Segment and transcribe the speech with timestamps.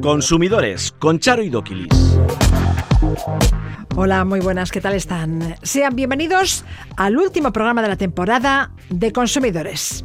[0.00, 2.18] Consumidores con Charo y Doquilis.
[3.96, 5.56] Hola, muy buenas, ¿qué tal están?
[5.62, 6.64] Sean bienvenidos
[6.96, 10.04] al último programa de la temporada de Consumidores.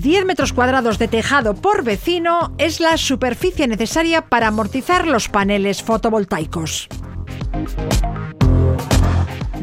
[0.00, 5.82] 10 metros cuadrados de tejado por vecino es la superficie necesaria para amortizar los paneles
[5.82, 6.88] fotovoltaicos.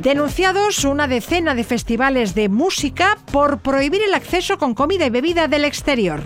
[0.02, 5.48] Denunciados una decena de festivales de música por prohibir el acceso con comida y bebida
[5.48, 6.24] del exterior.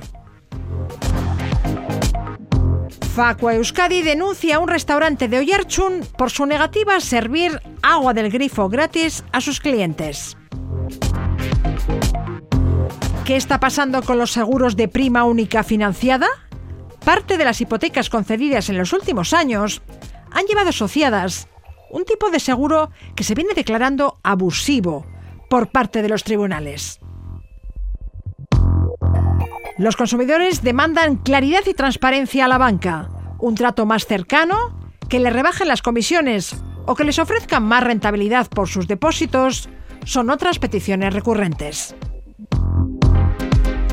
[3.14, 8.32] Facua Euskadi denuncia a un restaurante de Oyarchun por su negativa a servir agua del
[8.32, 10.38] grifo gratis a sus clientes.
[13.26, 16.28] ¿Qué está pasando con los seguros de prima única financiada?
[17.04, 19.82] Parte de las hipotecas concedidas en los últimos años
[20.32, 21.50] han llevado asociadas
[21.96, 25.06] un tipo de seguro que se viene declarando abusivo
[25.50, 27.00] por parte de los tribunales.
[29.78, 35.30] Los consumidores demandan claridad y transparencia a la banca, un trato más cercano, que le
[35.30, 39.70] rebajen las comisiones o que les ofrezcan más rentabilidad por sus depósitos
[40.04, 41.96] son otras peticiones recurrentes.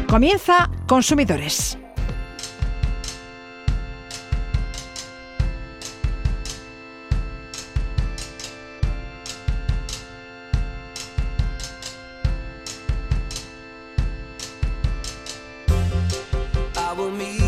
[0.09, 1.79] Comienza Consumidores.
[17.03, 17.42] En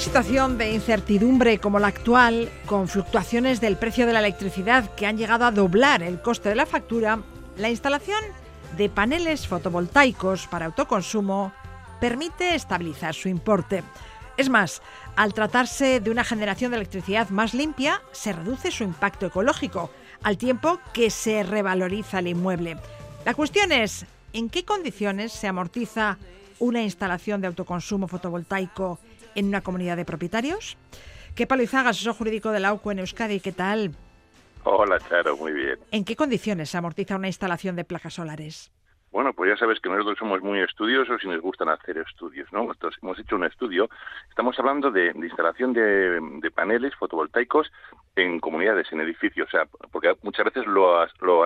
[0.00, 5.06] una situación de incertidumbre como la actual, con fluctuaciones del precio de la electricidad que
[5.06, 7.18] han llegado a doblar el coste de la factura,
[7.58, 8.18] la instalación
[8.78, 11.52] de paneles fotovoltaicos para autoconsumo
[12.00, 13.82] permite estabilizar su importe.
[14.38, 14.80] Es más,
[15.16, 19.90] al tratarse de una generación de electricidad más limpia, se reduce su impacto ecológico,
[20.22, 22.78] al tiempo que se revaloriza el inmueble.
[23.26, 26.16] La cuestión es, ¿en qué condiciones se amortiza
[26.58, 28.98] una instalación de autoconsumo fotovoltaico
[29.34, 30.76] en una comunidad de propietarios?
[31.34, 33.92] ¿Qué Izaga, asesor jurídico de la UCO en Euskadi, ¿qué tal?
[34.64, 35.78] Hola, Charo, muy bien.
[35.90, 38.70] ¿En qué condiciones se amortiza una instalación de placas solares?
[39.12, 42.62] Bueno, pues ya sabes que nosotros somos muy estudiosos y nos gustan hacer estudios, ¿no?
[42.62, 43.88] Entonces, hemos hecho un estudio.
[44.28, 47.72] Estamos hablando de, instalación de, paneles fotovoltaicos
[48.14, 51.44] en comunidades, en edificios, o sea, porque muchas veces lo, lo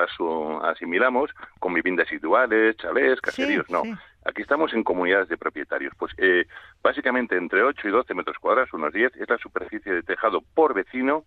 [0.63, 3.83] asimilamos con viviendas individuales, chalés, caseríos, no.
[4.25, 5.93] Aquí estamos en comunidades de propietarios.
[5.99, 6.47] Pues eh,
[6.83, 10.75] básicamente entre 8 y 12 metros cuadrados, unos 10, es la superficie de tejado por
[10.75, 11.25] vecino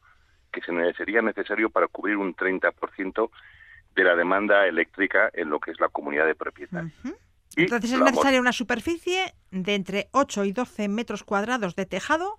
[0.52, 3.30] que sería necesario para cubrir un 30%
[3.96, 6.94] de la demanda eléctrica en lo que es la comunidad de propietarios.
[7.56, 12.38] Entonces es necesaria una superficie de entre 8 y 12 metros cuadrados de tejado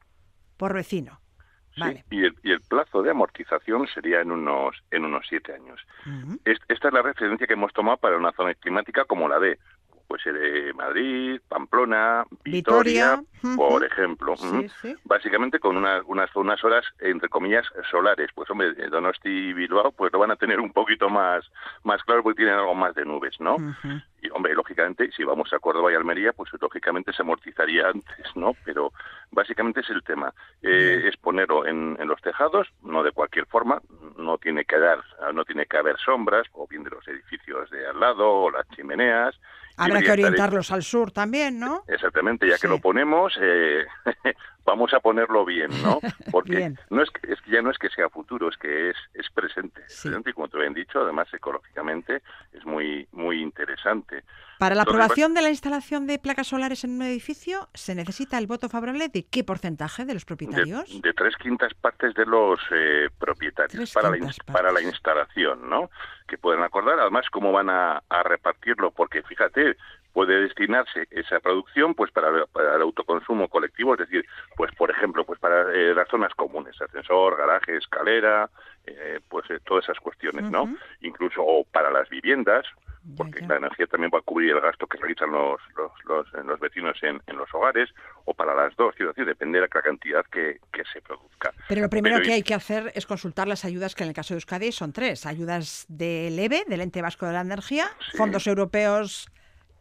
[0.56, 1.20] por vecino.
[1.74, 5.80] Sí, y, el, plazo de amortización sería en unos en unos siete años.
[6.44, 9.60] esta es la referencia que hemos tomado para una zona climática como la de
[10.08, 13.22] pues de Madrid, Pamplona, Vitoria,
[13.56, 14.34] por ejemplo.
[15.04, 18.30] Básicamente con unas, unas, horas, entre comillas, solares.
[18.34, 21.44] Pues hombre, Donosti y Bilbao pues lo van a tener un poquito más,
[21.84, 23.56] más claro porque tienen algo más de nubes, ¿no?
[24.20, 28.54] Y hombre, lógicamente, si vamos a Córdoba y Almería, pues lógicamente se amortizaría antes, ¿no?
[28.64, 28.92] Pero
[29.30, 30.32] básicamente es el tema.
[30.62, 33.80] Eh, es ponerlo en, en, los tejados, no de cualquier forma,
[34.16, 37.86] no tiene que dar, no tiene que haber sombras, o bien de los edificios de
[37.86, 39.38] al lado, o las chimeneas,
[39.78, 41.84] Habrá que orientarlos al sur también, ¿no?
[41.86, 43.86] Exactamente, ya que lo ponemos, eh,
[44.68, 45.98] vamos a ponerlo bien, ¿no?
[46.30, 48.96] Porque no es, que, es que ya no es que sea futuro, es que es,
[49.14, 49.80] es presente.
[49.80, 52.22] presente y como te habían dicho, además ecológicamente
[52.52, 54.24] es muy, muy interesante.
[54.58, 58.48] Para la aprobación de la instalación de placas solares en un edificio, ¿se necesita el
[58.48, 61.00] voto favorable de qué porcentaje de los propietarios?
[61.00, 65.90] De, tres quintas partes de los eh, propietarios para la, para la instalación, ¿no?
[66.26, 69.76] Que pueden acordar, además, cómo van a, repartirlo, porque fíjate,
[70.12, 74.24] puede destinarse esa producción pues para, el autoconsumo colectivo, es decir,
[74.56, 78.50] pues por ejemplo, pues para eh, las zonas comunes, ascensor, garaje, escalera,
[78.86, 80.74] eh, pues todas esas cuestiones, ¿no?
[81.00, 82.64] Incluso para las viviendas,
[83.16, 86.96] porque la energía también va a cubrir el gasto que realizan los, los, los, vecinos
[87.02, 87.88] en, en, los hogares,
[88.24, 91.52] o para las dos, quiero decir, depende de la cantidad que, que se produzca.
[91.68, 94.34] Pero lo primero que hay que hacer es consultar las ayudas, que en el caso
[94.34, 95.26] de Euskadi son tres.
[95.26, 99.30] Ayudas del EVE, del Ente Vasco de la Energía, fondos europeos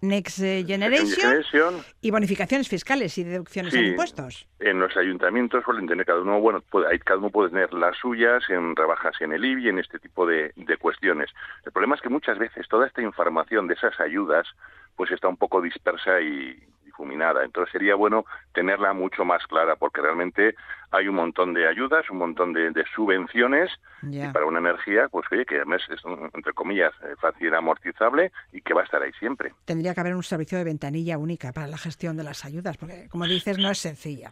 [0.01, 4.47] Next Generation, y bonificaciones fiscales y deducciones de impuestos.
[4.59, 8.43] En los ayuntamientos suelen tener cada uno, bueno, puede, cada uno puede tener las suyas
[8.49, 11.31] en rebajas en el IBI, en este tipo de, de cuestiones.
[11.65, 14.47] El problema es que muchas veces toda esta información de esas ayudas
[14.95, 16.57] pues está un poco dispersa y,
[16.97, 17.43] difuminada.
[17.43, 20.55] Entonces sería bueno tenerla mucho más clara, porque realmente
[20.91, 23.69] hay un montón de ayudas, un montón de, subvenciones
[24.03, 26.01] y para una energía, pues oye, que además es,
[26.33, 29.53] entre comillas, eh, fácil amortizable y que va a estar ahí siempre.
[29.65, 33.07] Tendría que haber un servicio de ventanilla única para la gestión de las ayudas, porque
[33.09, 34.31] como dices, no es sencilla.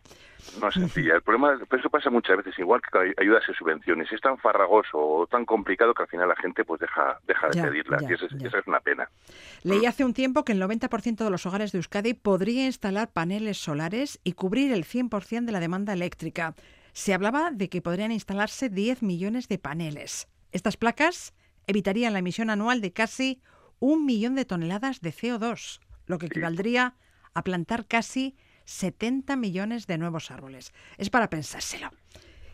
[0.59, 1.15] No es sencilla.
[1.15, 4.11] El problema, eso pasa muchas veces igual que ayudas y subvenciones.
[4.11, 7.61] Es tan farragoso o tan complicado que al final la gente pues deja, deja de
[7.61, 8.03] pedirlas.
[8.03, 9.09] y esa, es una pena.
[9.63, 9.87] Leí mm.
[9.87, 14.19] hace un tiempo que el 90% de los hogares de Euskadi podría instalar paneles solares
[14.23, 16.55] y cubrir el 100% de la demanda eléctrica.
[16.93, 20.27] Se hablaba de que podrían instalarse 10 millones de paneles.
[20.51, 21.33] Estas placas
[21.67, 23.41] evitarían la emisión anual de casi
[23.79, 26.95] un millón de toneladas de CO2, lo que equivaldría
[27.33, 30.73] a plantar casi 70 millones de nuevos árboles.
[30.97, 31.89] Es para pensárselo.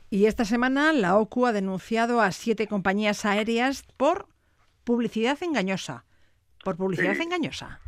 [0.09, 4.27] Y esta semana la OCU ha denunciado a siete compañías aéreas por
[4.83, 6.05] publicidad engañosa.
[6.63, 7.79] Por publicidad engañosa.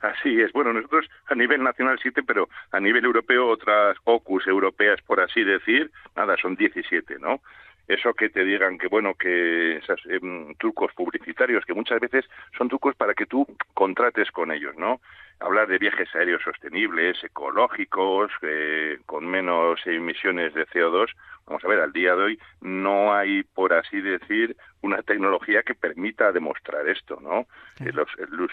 [0.00, 0.52] Así es.
[0.52, 5.42] Bueno, nosotros a nivel nacional siete, pero a nivel europeo otras OCUs europeas, por así
[5.44, 7.40] decir, nada, son 17, ¿no?
[7.88, 12.24] Eso que te digan que bueno que esos em, trucos publicitarios que muchas veces
[12.56, 15.00] son trucos para que tú contrates con ellos no
[15.40, 21.08] hablar de viajes aéreos sostenibles ecológicos eh, con menos emisiones de CO2
[21.46, 25.74] vamos a ver al día de hoy no hay por así decir una tecnología que
[25.74, 27.46] permita demostrar esto no
[27.84, 28.08] eh, los,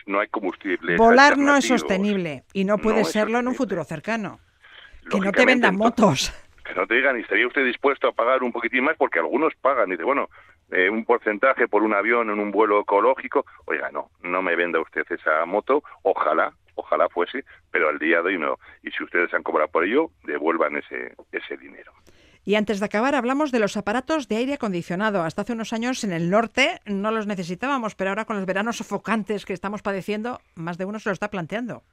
[0.08, 4.40] no hay combustible volar no es sostenible y no puede serlo en un futuro cercano.
[5.10, 6.34] Que no te vendan motos
[6.76, 8.98] no te digan, ¿y estaría usted dispuesto a pagar un poquitín más?
[8.98, 9.90] Porque algunos pagan.
[9.90, 10.30] Y dice, bueno,
[10.72, 13.46] eh, un porcentaje por un avión en un vuelo ecológico.
[13.66, 15.84] Oiga, no, no me venda usted esa moto.
[16.04, 18.58] Ojalá, ojalá fuese, pero al día de hoy no.
[18.84, 21.92] Y si ustedes han cobrado por ello, devuelvan ese, ese dinero.
[22.44, 25.22] Y antes de acabar, hablamos de los aparatos de aire acondicionado.
[25.22, 28.78] Hasta hace unos años en el norte no los necesitábamos, pero ahora con los veranos
[28.78, 31.84] sofocantes que estamos padeciendo, más de uno se lo está planteando.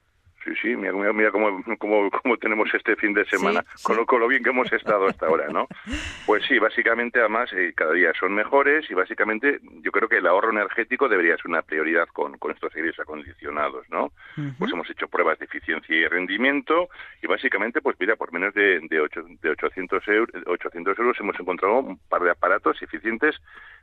[0.44, 4.28] Sí, sí, mira, mira, cómo, cómo, tenemos este fin de semana, Con, lo, con, lo,
[4.28, 5.66] bien que hemos estado hasta ahora, ¿no?
[6.26, 10.26] Pues sí, básicamente, además, eh, cada día son mejores y básicamente yo creo que el
[10.26, 14.12] ahorro energético debería ser una prioridad con, con estos aires acondicionados, ¿no?
[14.58, 16.88] Pues hemos hecho pruebas de eficiencia y rendimiento
[17.22, 19.08] y básicamente, pues mira, por menos de, de,
[19.42, 23.34] de 800, euros, 800 euros hemos encontrado un par de aparatos eficientes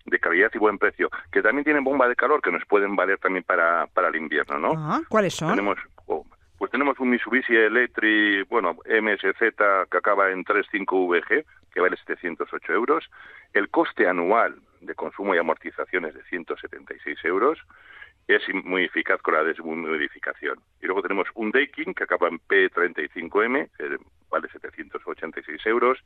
[0.06, 3.18] de calidad y buen precio, que también tienen bomba de calor que nos pueden valer
[3.18, 4.74] también para, para el invierno, ¿no?
[4.78, 5.50] Ah, ¿Cuáles son?
[5.50, 6.26] Tenemos, oh,
[6.58, 9.56] pues tenemos un Mitsubishi Electric, bueno, MSZ
[9.92, 13.10] que acaba en 35VG, que vale 708 euros.
[13.54, 17.60] El coste anual de consumo y amortización es de 176 euros.
[18.28, 20.60] Es muy eficaz con la desmodificación.
[20.82, 23.98] Y luego tenemos un Daikin que acaba en P35M, que
[24.30, 26.00] vale 786 euros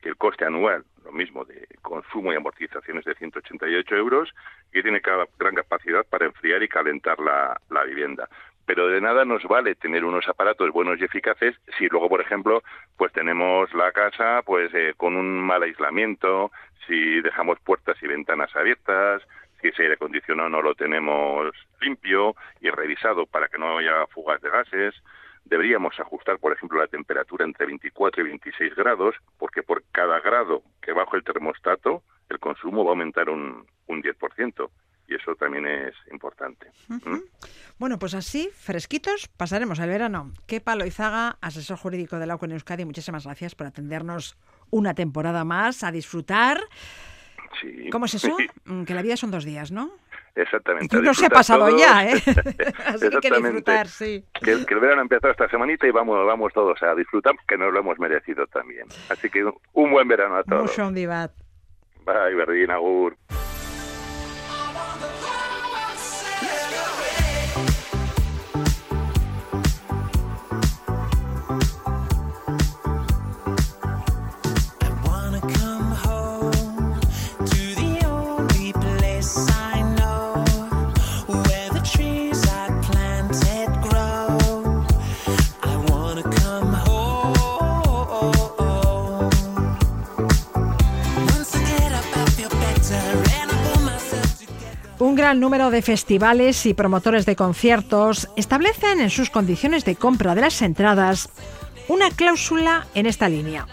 [0.00, 4.30] que el coste anual, lo mismo de consumo y amortización es de 188 euros,
[4.72, 5.02] y tiene
[5.38, 8.26] gran capacidad para enfriar y calentar la vivienda
[8.70, 12.62] pero de nada nos vale tener unos aparatos buenos y eficaces si luego, por ejemplo,
[12.96, 16.52] pues tenemos la casa pues eh, con un mal aislamiento,
[16.86, 19.22] si dejamos puertas y ventanas abiertas,
[19.60, 24.40] si ese aire acondicionado no lo tenemos limpio y revisado para que no haya fugas
[24.40, 24.94] de gases.
[25.44, 30.62] Deberíamos ajustar, por ejemplo, la temperatura entre 24 y 26 grados, porque por cada grado
[30.80, 34.70] que bajo el termostato, el consumo va a aumentar un, un 10%
[35.10, 36.70] y eso también es importante.
[36.88, 37.18] ¿Mm?
[37.78, 40.32] Bueno, pues así, fresquitos, pasaremos el verano.
[40.46, 44.38] Qué palo Izaga, asesor jurídico de la en Euskadi, muchísimas gracias por atendernos
[44.70, 46.60] una temporada más, a disfrutar.
[47.60, 47.90] Sí.
[47.90, 48.36] ¿Cómo es eso?
[48.64, 49.90] Mm, que la vida son dos días, ¿no?
[50.36, 50.96] Exactamente.
[51.00, 52.12] No se ha pasado ya, ¿eh?
[52.86, 54.24] Así que disfrutar, sí.
[54.40, 57.72] Que, el verano ha empezado esta semanita y vamos, vamos todos a disfrutar, que nos
[57.72, 58.86] lo hemos merecido también.
[59.08, 60.78] Así que un buen verano a todos.
[60.78, 60.92] Mucho
[62.04, 63.16] Bye, Berdín, agur.
[95.16, 100.42] Gran número de festivales y promotores de conciertos establecen en sus condiciones de compra de
[100.42, 101.30] las entradas
[101.88, 103.66] una cláusula en esta línea.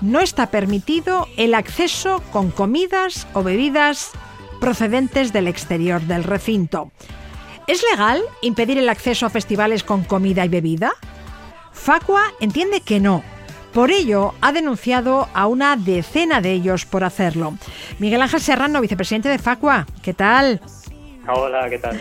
[0.00, 4.12] No está permitido el acceso con comidas o bebidas
[4.58, 6.90] procedentes del exterior del recinto.
[7.66, 10.92] ¿Es legal impedir el acceso a festivales con comida y bebida?
[11.72, 13.22] Facua entiende que no,
[13.74, 17.58] por ello, ha denunciado a una decena de ellos por hacerlo.
[17.98, 20.60] Miguel Ángel Serrano, vicepresidente de Facua, ¿qué tal?
[21.26, 21.98] Hola, ¿qué tal?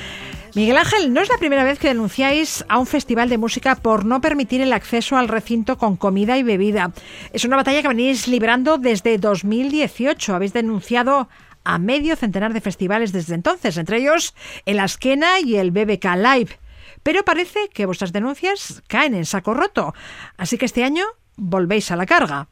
[0.53, 4.05] Miguel Ángel, no es la primera vez que denunciáis a un festival de música por
[4.05, 6.91] no permitir el acceso al recinto con comida y bebida.
[7.31, 10.35] Es una batalla que venís librando desde 2018.
[10.35, 11.27] Habéis denunciado
[11.63, 14.35] a medio centenar de festivales desde entonces, entre ellos
[14.67, 16.59] el Askena y el BBK Live.
[17.01, 19.95] Pero parece que vuestras denuncias caen en saco roto.
[20.37, 21.03] Así que este año
[21.37, 22.47] volvéis a la carga.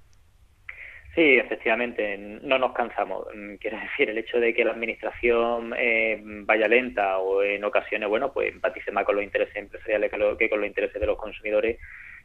[1.14, 3.28] Sí, efectivamente, no nos cansamos.
[3.36, 8.08] Mm, quiero decir, el hecho de que la administración eh, vaya lenta o en ocasiones,
[8.08, 11.80] bueno, pues empatice más con los intereses empresariales que, con los intereses de los consumidores,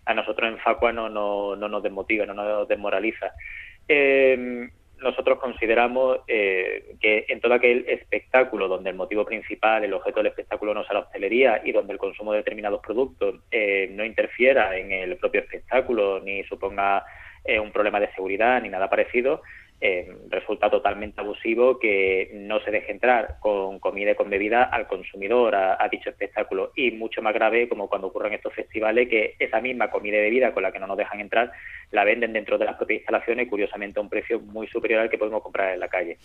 [0.05, 3.33] a nosotros en Facua no, no, no nos desmotiva, no nos desmoraliza.
[3.89, 10.21] Eh, nosotros consideramos eh, que en todo aquel espectáculo donde el motivo principal, el objeto
[10.21, 14.05] del espectáculo no sea la hostelería y donde el consumo de determinados productos eh, no
[14.05, 17.05] interfiera en el propio espectáculo ni suponga
[17.45, 19.43] eh, un problema de seguridad ni nada parecido,
[19.79, 24.87] eh, resulta totalmente abusivo que no se deje entrar con comida y con bebida al
[24.87, 26.73] consumidor a, dicho espectáculo.
[26.75, 30.53] Y mucho más grave, como cuando ocurren estos festivales, que esa misma comida y bebida
[30.53, 31.53] con la que no nos dejan entrar
[31.91, 35.19] la venden dentro de las propias instalaciones, curiosamente a un precio muy superior al que
[35.19, 36.17] podemos comprar en la calle.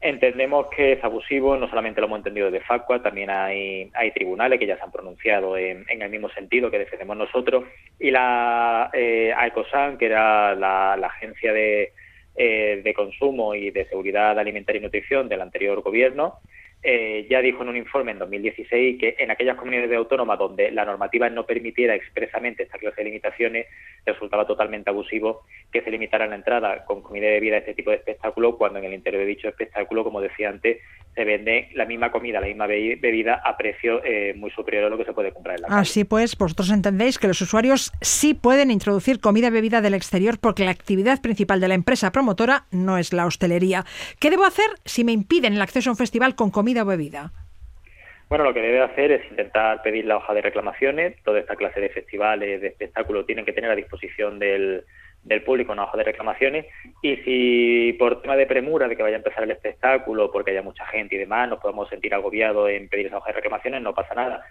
[0.00, 4.60] Entendemos que es abusivo, no solamente lo hemos entendido de Facua, también hay, hay tribunales
[4.60, 7.64] que ya se han pronunciado en, el mismo sentido que defendemos nosotros,
[7.98, 11.92] y la eh, AECOSAN, que era la agencia de
[12.36, 16.38] eh, de consumo y de seguridad alimentaria y nutrición del anterior gobierno,
[16.84, 20.84] eh, ya dijo en un informe en 2016 que en aquellas comunidades autónomas donde la
[20.84, 23.66] normativa no permitiera expresamente esta clase de limitaciones,
[24.04, 27.90] resultaba totalmente abusivo que se limitara la entrada con comida y bebida a este tipo
[27.90, 30.78] de espectáculo, cuando en el interior de dicho espectáculo, como decía antes,
[31.14, 34.96] se vende la misma comida, la misma bebida a precio eh, muy superior a lo
[34.96, 35.80] que se puede comprar en la calle.
[35.80, 40.38] Así pues, vosotros entendéis que los usuarios sí pueden introducir comida y bebida del exterior
[40.40, 43.84] porque la actividad principal de la empresa promotora no es la hostelería.
[44.20, 47.32] ¿Qué debo hacer si me impiden el acceso a un festival con comida o bebida?
[48.30, 51.22] Bueno, lo que debe hacer es intentar pedir la hoja de reclamaciones.
[51.22, 54.84] Toda esta clase de festivales, de espectáculos, tienen que tener a disposición del,
[55.22, 56.66] del público una hoja de reclamaciones
[57.00, 60.62] y si por tema de premura de que vaya a empezar el espectáculo, porque haya
[60.62, 63.94] mucha gente y demás, nos podemos sentir agobiados en pedir esa hoja de reclamaciones, no
[63.94, 64.44] pasa nada.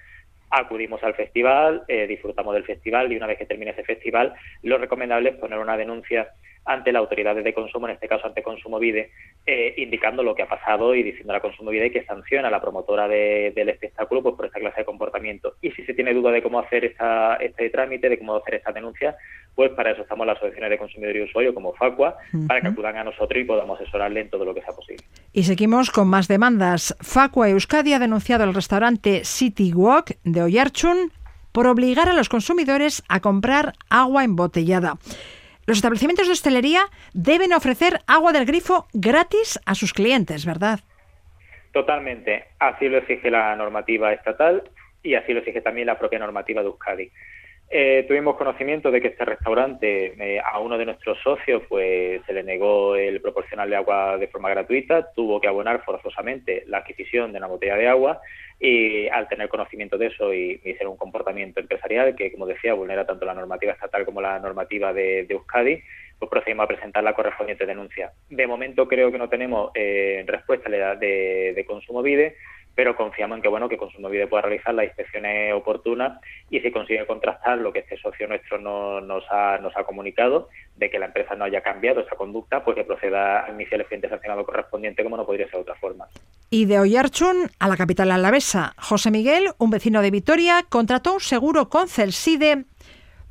[0.49, 4.77] Acudimos al festival, eh, disfrutamos del festival y una vez que termine ese festival, lo
[4.77, 6.29] recomendable es poner una denuncia
[6.65, 9.11] ante las autoridades de consumo, en este caso ante Consumo Vide,
[9.45, 12.51] eh, indicando lo que ha pasado y diciendo a la Consumo Vide que sanciona a
[12.51, 15.55] la promotora del espectáculo pues, por esta clase de comportamiento.
[15.61, 18.71] Y si se tiene duda de cómo hacer esta, este trámite, de cómo hacer esta
[18.71, 19.15] denuncia,
[19.55, 22.97] pues para eso estamos las asociaciones de consumidor y usuario como Facua, para que acudan
[22.97, 25.03] a nosotros y podamos asesorarle en todo lo que sea posible.
[25.33, 26.95] Y seguimos con más demandas.
[27.01, 31.11] Facua Euskadi ha denunciado al restaurante City Walk de Oyarchun
[31.51, 34.97] por obligar a los consumidores a comprar agua embotellada.
[35.65, 36.81] Los establecimientos de hostelería
[37.13, 40.79] deben ofrecer agua del grifo gratis a sus clientes, ¿verdad?
[41.71, 42.45] Totalmente.
[42.59, 44.63] Así lo exige la normativa estatal
[45.03, 47.11] y así lo exige también la propia normativa de Euskadi.
[47.73, 52.33] Eh, tuvimos conocimiento de que este restaurante eh, a uno de nuestros socios pues se
[52.33, 57.37] le negó el proporcionarle agua de forma gratuita, tuvo que abonar forzosamente la adquisición de
[57.37, 58.19] una botella de agua
[58.59, 63.07] y al tener conocimiento de eso y, ser un comportamiento empresarial que, como decía, vulnera
[63.07, 65.81] tanto la normativa estatal como la normativa de, Euskadi,
[66.19, 68.11] pues procedimos a presentar la correspondiente denuncia.
[68.29, 72.35] De momento creo que no tenemos eh, respuesta de, de Consumo Vide,
[72.75, 77.05] pero confiamos en que bueno que Konsumovide pueda realizar las inspecciones oportunas y si consigue
[77.05, 81.07] contrastar lo que este socio nuestro no, nos, ha, nos ha comunicado de que la
[81.07, 85.03] empresa no haya cambiado esa conducta, pues que proceda a iniciar el expediente sancionado correspondiente
[85.03, 86.07] como no podría ser de otra forma.
[86.49, 91.19] Y de Oyarchun a la capital alavesa, José Miguel, un vecino de Vitoria, contrató un
[91.19, 92.65] seguro con Celside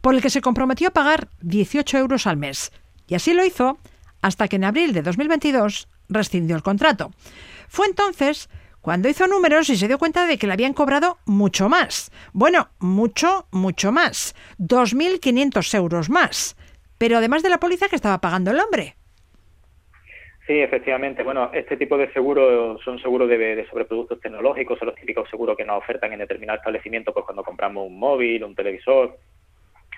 [0.01, 2.73] por el que se comprometió a pagar 18 euros al mes.
[3.07, 3.79] Y así lo hizo
[4.23, 7.11] hasta que en abril de 2022 rescindió el contrato.
[7.69, 8.49] Fue entonces
[8.81, 12.11] cuando hizo números y se dio cuenta de que le habían cobrado mucho más.
[12.33, 14.35] Bueno, mucho, mucho más.
[14.59, 16.57] 2.500 euros más.
[16.99, 18.97] Pero además de la póliza que estaba pagando el hombre.
[20.47, 21.23] Sí, efectivamente.
[21.23, 25.65] Bueno, este tipo de seguros son seguros de, sobreproductos tecnológicos, son los típicos seguros que
[25.65, 29.17] nos ofertan en determinado establecimiento, pues cuando compramos un móvil, un televisor,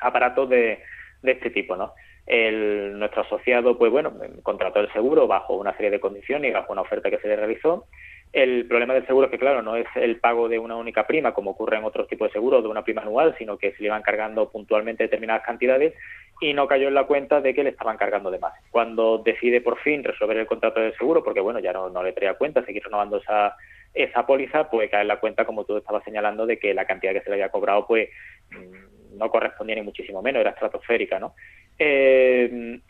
[0.01, 0.81] aparatos de,
[1.23, 1.95] de este tipo, ¿no?
[2.27, 4.13] El, nuestro asociado, pues bueno,
[4.43, 7.37] contrató el seguro bajo una serie de condiciones y bajo una oferta que se le
[7.37, 7.87] realizó
[8.33, 11.35] El problema del seguro es que, claro, no es el pago de una única prima,
[11.35, 13.89] como ocurre en otros tipos de seguros, de una prima anual, sino que se le
[13.89, 15.93] iban cargando puntualmente determinadas cantidades
[16.41, 18.55] y no cayó en la cuenta de que le estaban cargando de más.
[18.71, 22.15] Cuando decide por fin resolver el contrato de seguro, porque bueno, ya no, no le
[22.15, 23.55] traía cuenta, seguir renovando esa,
[23.93, 27.13] esa póliza, pues cae en la cuenta, como tú estabas señalando, de que la cantidad
[27.13, 28.09] que se le había cobrado, pues
[28.51, 31.35] mm, no correspondía ni muchísimo menos, era estratosférica, ¿no?
[31.79, 32.81] Eh,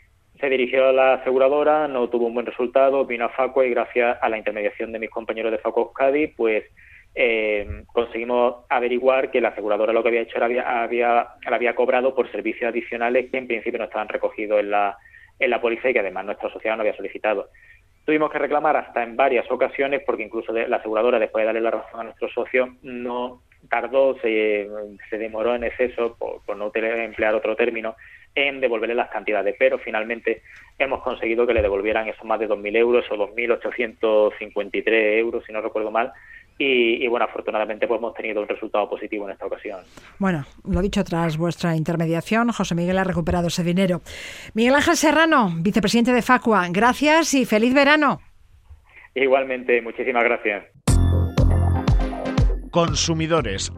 [0.43, 4.17] se dirigió a la aseguradora, no tuvo un buen resultado, vino a Facua y gracias
[4.21, 6.65] a la intermediación de mis compañeros de Facua Euskadi, pues
[7.15, 11.75] eh, conseguimos averiguar que la aseguradora lo que había hecho era había, había, la había
[11.75, 14.97] cobrado por servicios adicionales que en principio no estaban recogidos en la,
[15.39, 17.47] en la póliza y que además nuestra sociedad no había solicitado.
[18.05, 21.71] Tuvimos que reclamar hasta en varias ocasiones porque incluso la aseguradora, después de darle la
[21.71, 24.67] razón a nuestro socio, no tardó, se,
[25.09, 27.95] se demoró en exceso, por no emplear otro término,
[28.35, 30.41] en devolverle las cantidades, pero finalmente
[30.79, 35.61] hemos conseguido que le devolvieran esos más de 2.000 euros o 2.853 euros, si no
[35.61, 36.11] recuerdo mal,
[36.57, 39.79] y, bueno, afortunadamente pues hemos tenido un resultado positivo en esta ocasión.
[40.19, 44.01] Bueno, lo dicho, tras vuestra intermediación, José Miguel ha recuperado ese dinero.
[44.53, 48.21] Miguel Ángel Serrano, vicepresidente de Facua, gracias y feliz verano.
[49.15, 50.65] Igualmente, muchísimas gracias.
[52.71, 53.71] Consumidores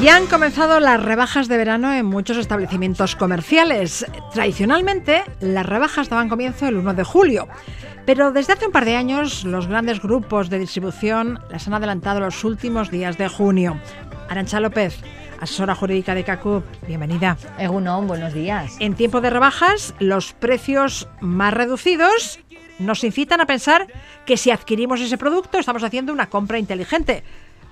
[0.00, 4.06] Ya han comenzado las rebajas de verano en muchos establecimientos comerciales.
[4.32, 7.48] Tradicionalmente, las rebajas daban comienzo el 1 de julio,
[8.06, 12.20] pero desde hace un par de años los grandes grupos de distribución las han adelantado
[12.20, 13.76] los últimos días de junio.
[14.28, 15.00] Arancha López,
[15.40, 17.36] asesora jurídica de CACUP, bienvenida.
[17.58, 18.76] Egunon, buenos días.
[18.78, 22.38] En tiempo de rebajas, los precios más reducidos
[22.78, 23.88] nos incitan a pensar
[24.26, 27.24] que si adquirimos ese producto estamos haciendo una compra inteligente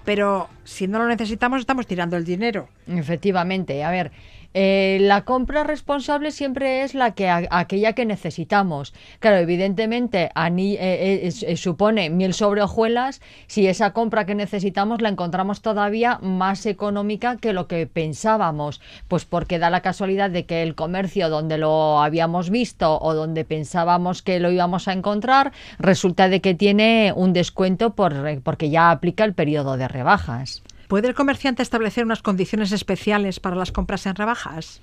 [0.07, 2.69] pero si no lo necesitamos estamos tirando el dinero.
[2.87, 4.13] Efectivamente, a ver,
[4.59, 8.95] eh, la compra responsable siempre es la que aquella que necesitamos.
[9.19, 15.61] Claro, evidentemente eh, eh, supone mil sobre hojuelas si esa compra que necesitamos la encontramos
[15.61, 20.75] todavía más económica que lo que pensábamos, pues porque da la casualidad de que el
[20.75, 26.41] comercio donde lo habíamos visto o donde pensábamos que lo íbamos a encontrar resulta de
[26.41, 30.63] que tiene un descuento por, porque ya aplica el periodo de rebajas.
[30.89, 34.81] ¿Puede el comerciante establecer unas condiciones especiales para las compras en rebajas?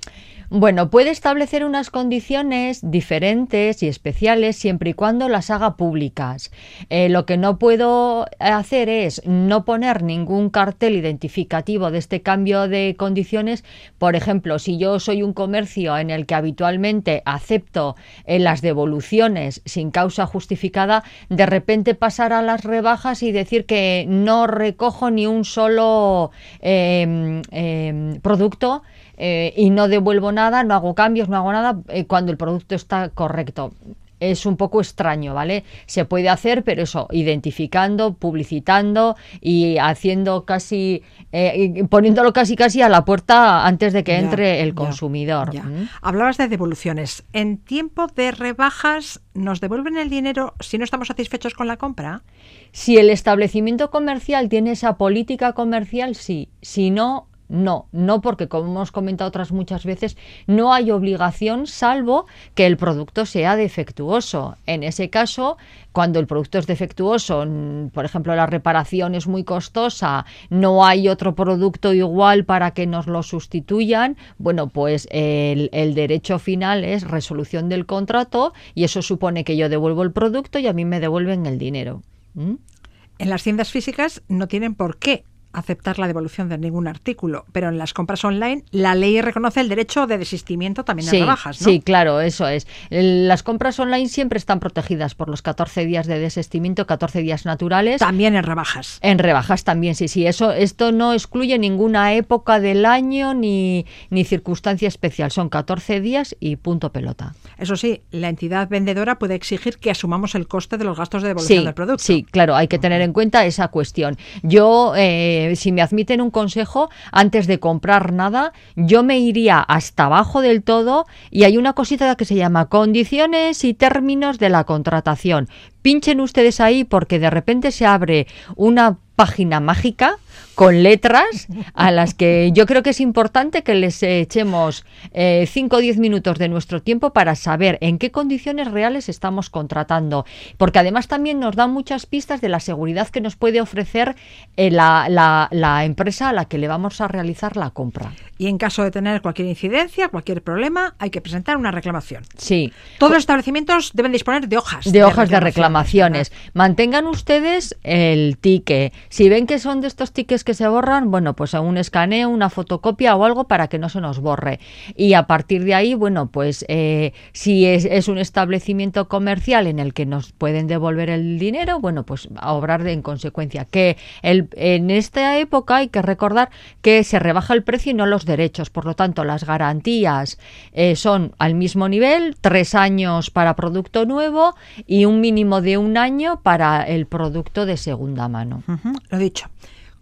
[0.56, 6.52] Bueno, puede establecer unas condiciones diferentes y especiales siempre y cuando las haga públicas.
[6.92, 12.68] Eh, lo que no puedo hacer es no poner ningún cartel identificativo de este cambio
[12.68, 13.64] de condiciones.
[13.98, 19.64] Por ejemplo, si yo soy un comercio en el que habitualmente acepto eh, las devoluciones
[19.66, 25.26] sin causa justificada, de repente pasar a las rebajas y decir que no recojo ni
[25.26, 26.30] un solo
[26.62, 28.84] em, em, producto
[29.18, 32.76] eh, y no devuelvo nada, no hago cambios, no hago nada eh, cuando el producto
[32.76, 33.74] está correcto.
[34.20, 35.66] Es un poco extraño, ¿vale?
[35.86, 42.88] Se puede hacer, pero eso, identificando, publicitando y haciendo casi, eh, poniéndolo casi casi a
[42.88, 45.54] la puerta antes de que entre el consumidor.
[45.54, 45.90] ¿Mm?
[46.02, 47.26] Hablabas de devoluciones.
[47.34, 52.24] ¿En tiempo de rebajas nos devuelven el dinero si no estamos satisfechos con la compra?
[52.72, 56.48] Si el establecimiento comercial tiene esa política comercial, sí.
[56.62, 62.26] Si no, no, no porque como hemos comentado otras muchas veces, no hay obligación salvo
[62.56, 64.58] que el producto sea defectuoso.
[64.66, 65.58] En ese caso,
[65.92, 67.46] cuando el producto es defectuoso,
[67.94, 73.08] por ejemplo, la reparación es muy costosa, no hay otro producto igual para que nos
[73.08, 79.58] lo sustituyan, bueno, pues el, derecho final es resolución del contrato y eso supone que
[79.58, 82.02] yo devuelvo el producto y a mí me devuelven el dinero.
[82.36, 85.24] En las tiendas físicas no tienen por qué
[85.54, 89.70] aceptar la devolución de ningún artículo, pero en las compras online la ley reconoce el
[89.70, 91.66] derecho de desistimiento también sí, en rebajas, ¿no?
[91.66, 92.68] Sí, claro, eso es.
[92.90, 98.00] Las compras online siempre están protegidas por los 14 días de desistimiento, 14 días naturales.
[98.00, 99.00] También en rebajas.
[99.02, 100.26] En rebajas también, sí, sí.
[100.26, 105.32] Eso, esto no excluye ninguna época del año ni, ni circunstancia especial.
[105.32, 107.36] Son 14 días y punto pelota.
[107.58, 111.30] Eso sí, la entidad vendedora puede exigir que asumamos el coste de los gastos de
[111.30, 112.04] devolución del producto.
[112.04, 114.18] Sí, claro, hay que tener en cuenta esa cuestión.
[114.42, 120.06] Yo, eh, si me admiten un consejo, antes de comprar nada, yo me iría hasta
[120.06, 124.64] abajo del todo y hay una cosita que se llama condiciones y términos de la
[124.64, 125.50] contratación.
[125.82, 130.18] Pinchen ustedes ahí porque de repente se abre una página mágica
[130.56, 135.48] con letras a las que yo creo que es importante que les echemos 5 eh,
[135.72, 140.26] o 10 minutos de nuestro tiempo para saber en qué condiciones reales estamos contratando.
[140.58, 144.16] Porque además también nos dan muchas pistas de la seguridad que nos puede ofrecer
[144.58, 148.14] eh, la, la, empresa a la que le vamos a realizar la compra.
[148.38, 152.24] Y en caso de tener cualquier incidencia, cualquier problema, hay que presentar una reclamación.
[152.38, 152.72] Sí.
[153.00, 154.92] Todos los establecimientos deben disponer de hojas.
[154.92, 156.32] De, hojas de reclamaciones.
[156.54, 158.94] Mantengan ustedes el ticket.
[159.10, 162.50] Si ven que son de estos tickets que se borran, bueno, pues un escaneo, una
[162.50, 164.60] fotocopia o algo para que no se nos borre.
[164.96, 169.94] Y a partir de ahí, bueno, pues eh, si es, un establecimiento comercial en el
[169.94, 173.66] que nos pueden devolver el dinero, bueno, pues a obrar de, en consecuencia.
[173.66, 176.50] Que en esta época hay que recordar
[176.82, 178.70] que se rebaja el precio y no los derechos.
[178.70, 180.40] Por lo tanto, las garantías
[180.74, 184.56] eh, son al mismo nivel, tres años para producto nuevo
[184.88, 188.64] y un mínimo de un año para el producto de segunda mano.
[189.10, 189.48] lo dicho.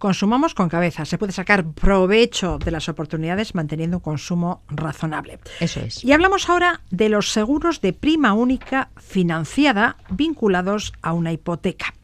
[0.02, 1.04] Consumamos con cabeza.
[1.04, 5.38] Se puede sacar provecho de las oportunidades manteniendo un consumo razonable.
[5.60, 6.02] Eso es.
[6.02, 11.94] Y hablamos ahora de los seguros de prima única financiada vinculados a una hipoteca.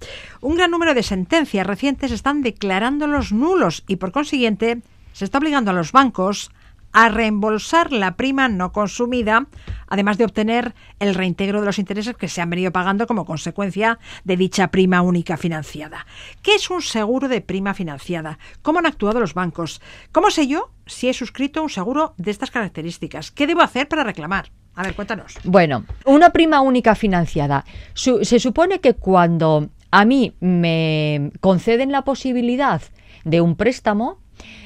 [0.40, 4.80] Un gran número de sentencias recientes están declarándolos nulos y por consiguiente
[5.12, 6.52] se está obligando a los bancos
[6.92, 9.46] a reembolsar la prima no consumida,
[9.88, 13.98] además de obtener el reintegro de los intereses que se han venido pagando como consecuencia
[14.24, 16.06] de dicha prima única financiada.
[16.42, 18.38] ¿Qué es un seguro de prima financiada?
[18.62, 19.80] ¿Cómo han actuado los bancos?
[20.12, 23.30] ¿Cómo sé yo si he suscrito un seguro de estas características?
[23.30, 24.50] ¿Qué debo hacer para reclamar?
[24.74, 25.34] A ver, cuéntanos.
[25.42, 27.64] Bueno, una prima única financiada.
[27.94, 32.80] se supone que cuando a mí me conceden la posibilidad
[33.24, 34.20] de un préstamo,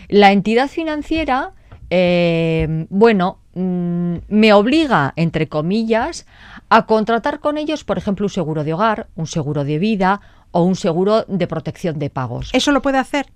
[0.09, 1.53] la entidad financiera
[1.95, 6.25] eh, bueno, mm, me obliga, entre comillas,
[6.71, 10.63] a contratar con ellos, por ejemplo, un seguro de hogar, un seguro de vida o
[10.63, 12.49] un seguro de protección de pagos.
[12.55, 13.27] ¿Eso lo puede hacer?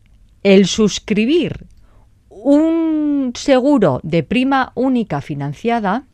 [0.42, 1.66] El suscribir
[2.31, 6.05] un seguro de prima única financiada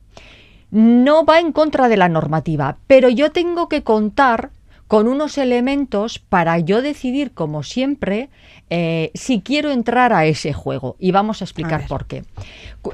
[0.72, 4.50] no va en contra de la normativa, pero yo tengo que contar
[4.92, 8.28] con unos elementos para yo decidir, como siempre,
[8.68, 10.96] eh, si quiero entrar a ese juego.
[10.98, 12.24] Y vamos a explicar por qué.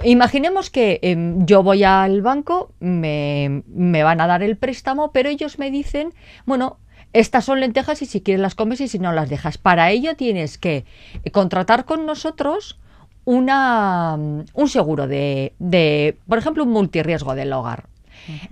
[0.04, 5.28] Imaginemos que em, yo voy al banco, me, me van a dar el préstamo, pero
[5.28, 6.14] ellos me dicen,
[6.46, 6.76] bueno,
[7.12, 9.58] estas son lentejas y si quieres las comes y si no las dejas.
[9.58, 10.84] Para ello tienes que
[11.32, 12.78] contratar con nosotros
[13.24, 17.86] una, un seguro de, de, por ejemplo, un multirriesgo del hogar.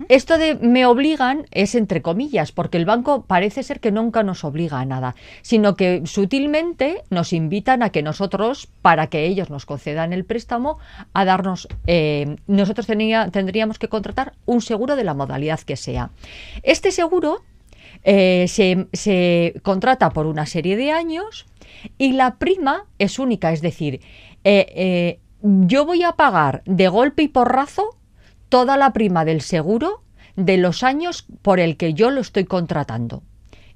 [0.09, 4.43] Esto de me obligan es entre comillas, porque el banco parece ser que nunca nos
[4.43, 9.65] obliga a nada, sino que sutilmente nos invitan a que nosotros, para que ellos nos
[9.65, 10.79] concedan el préstamo,
[11.13, 16.11] a darnos, eh, nosotros tendríamos que contratar un seguro de la modalidad que sea.
[16.63, 17.41] Este seguro
[18.03, 21.45] eh, se, contrata por una serie de años
[21.97, 24.01] y la prima es única, es decir,
[24.43, 27.96] eh, yo voy a pagar de golpe y porrazo
[28.49, 30.01] toda la prima del seguro
[30.35, 33.23] de los años por el que yo lo estoy contratando.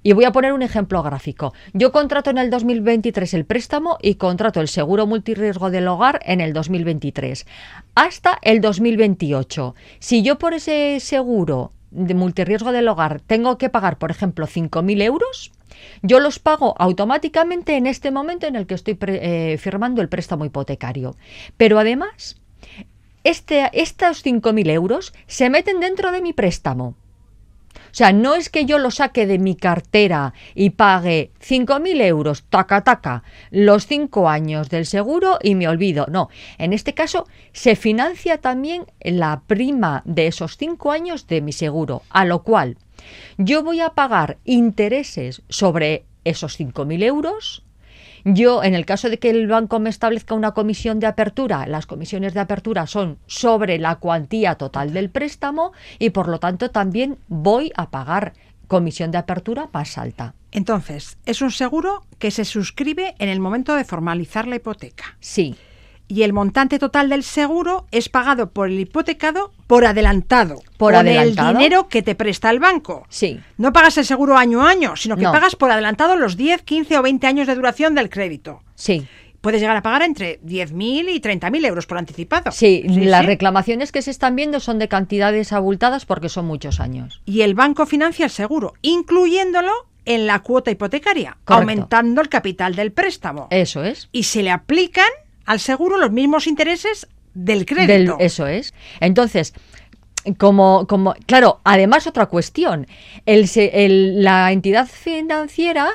[0.03, 1.53] Y voy a poner un ejemplo gráfico.
[1.73, 6.41] Yo contrato en el 2023 el préstamo y contrato el seguro multirriesgo del hogar en
[6.41, 7.45] el 2023
[7.93, 9.75] hasta el 2028.
[9.99, 15.03] Si yo por ese seguro de multirriesgo del hogar tengo que pagar, por ejemplo, 5.000
[15.03, 15.51] euros,
[16.01, 20.45] yo los pago automáticamente en este momento en el que estoy eh, firmando el préstamo
[20.45, 21.15] hipotecario.
[21.57, 22.40] Pero además,
[23.23, 26.95] este, estos 5.000 euros se meten dentro de mi préstamo.
[27.91, 32.43] O sea, no es que yo lo saque de mi cartera y pague 5.000 euros,
[32.49, 36.05] taca, taca, los 5 años del seguro y me olvido.
[36.09, 41.51] No, en este caso se financia también la prima de esos 5 años de mi
[41.51, 42.77] seguro, a lo cual
[43.37, 47.63] yo voy a pagar intereses sobre esos 5.000 euros
[48.23, 51.85] yo, en el caso de que el banco me establezca una comisión de apertura, las
[51.85, 57.17] comisiones de apertura son sobre la cuantía total del préstamo y por lo tanto también
[57.27, 58.33] voy a pagar
[58.67, 60.33] comisión de apertura más alta.
[60.51, 65.17] Entonces, es un seguro que se suscribe en el momento de formalizar la hipoteca.
[65.19, 65.55] Sí,
[66.11, 70.55] Y el montante total del seguro es pagado por el hipotecado por adelantado.
[70.75, 71.51] Por con adelantado.
[71.51, 73.05] el dinero que te presta el banco.
[73.07, 73.39] sí.
[73.57, 75.31] No pagas el seguro año a año, sino que No.
[75.31, 78.61] pagas por adelantado los 10, 15 o 20 años de duración del crédito.
[78.75, 79.07] Sí,
[79.39, 82.51] Puedes llegar a pagar entre 10.000 y 30.000 euros por anticipado.
[82.51, 83.27] sí, las sí.
[83.27, 87.21] reclamaciones que se están viendo son de cantidades abultadas porque son muchos años.
[87.25, 89.71] Y el banco financia el seguro, incluyéndolo
[90.05, 91.53] en la cuota hipotecaria, Correcto.
[91.53, 93.47] aumentando el capital del préstamo.
[93.49, 94.09] Eso es.
[94.11, 95.09] Y se le aplican
[95.45, 98.17] al seguro los mismos intereses del Del- crédito.
[98.19, 98.73] eso es.
[98.99, 99.53] Entonces,
[100.37, 102.87] como, como, claro, además otra cuestión,
[103.25, 105.87] el, el- la entidad financiera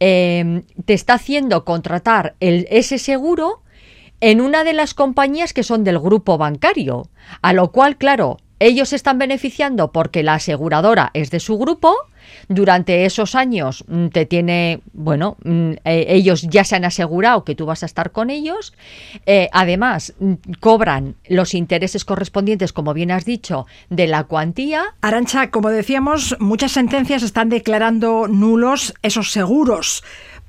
[0.00, 3.62] eh, te está haciendo contratar el, ese seguro
[4.20, 7.08] en una de las compañías que son del grupo bancario,
[7.40, 11.96] a lo cual, claro, ellos se están beneficiando porque la aseguradora es de su grupo.
[12.48, 17.54] Durante esos años mm, te tiene, bueno, mm, eh, ellos ya se han asegurado que
[17.54, 18.72] tú vas a estar con ellos.
[19.26, 24.94] Eh, además, mm, cobran los intereses correspondientes, como bien has dicho, de la cuantía.
[25.00, 30.02] Arancha, como decíamos, muchas sentencias están declarando nulos esos seguros.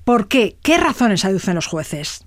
[0.04, 0.58] ¿Por qué?
[0.62, 2.23] ¿Qué razones aducen los jueces?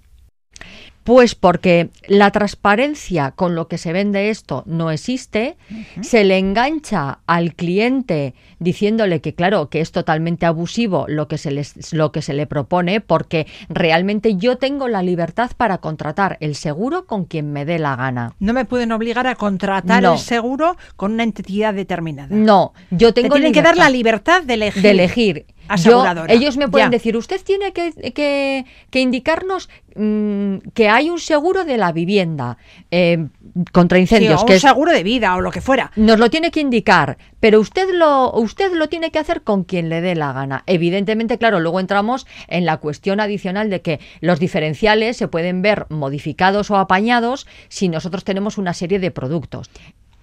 [1.06, 5.56] Pues porque la transparencia con lo que se vende esto no existe,
[6.02, 11.50] se le engancha al cliente diciéndole que claro, que es totalmente abusivo lo que se
[11.52, 16.54] les, lo que se le propone porque realmente yo tengo la libertad para contratar el
[16.56, 18.34] seguro con quien me dé la gana.
[18.40, 20.14] No me pueden obligar a contratar No.
[20.14, 22.34] el seguro con una entidad determinada.
[22.34, 24.82] No, yo Te tengo tienen que dar la libertad libertad de elegir.
[24.82, 25.46] de elegir.
[25.78, 26.90] Yo, ellos me pueden Ya.
[26.90, 32.58] decir, usted tiene que, que- que indicarnos mm, que hay un seguro de la vivienda
[32.90, 33.26] eh,
[33.72, 35.90] contra Sí, incendios, o que un es- seguro de vida o lo que fuera.
[35.96, 39.88] nos lo tiene que indicar, pero usted lo, usted lo tiene que hacer con quien
[39.88, 40.62] le dé la gana.
[40.66, 45.86] Evidentemente, claro, luego entramos en la cuestión adicional de que los diferenciales se pueden ver
[45.88, 49.70] modificados o apañados si nosotros tenemos una serie de productos.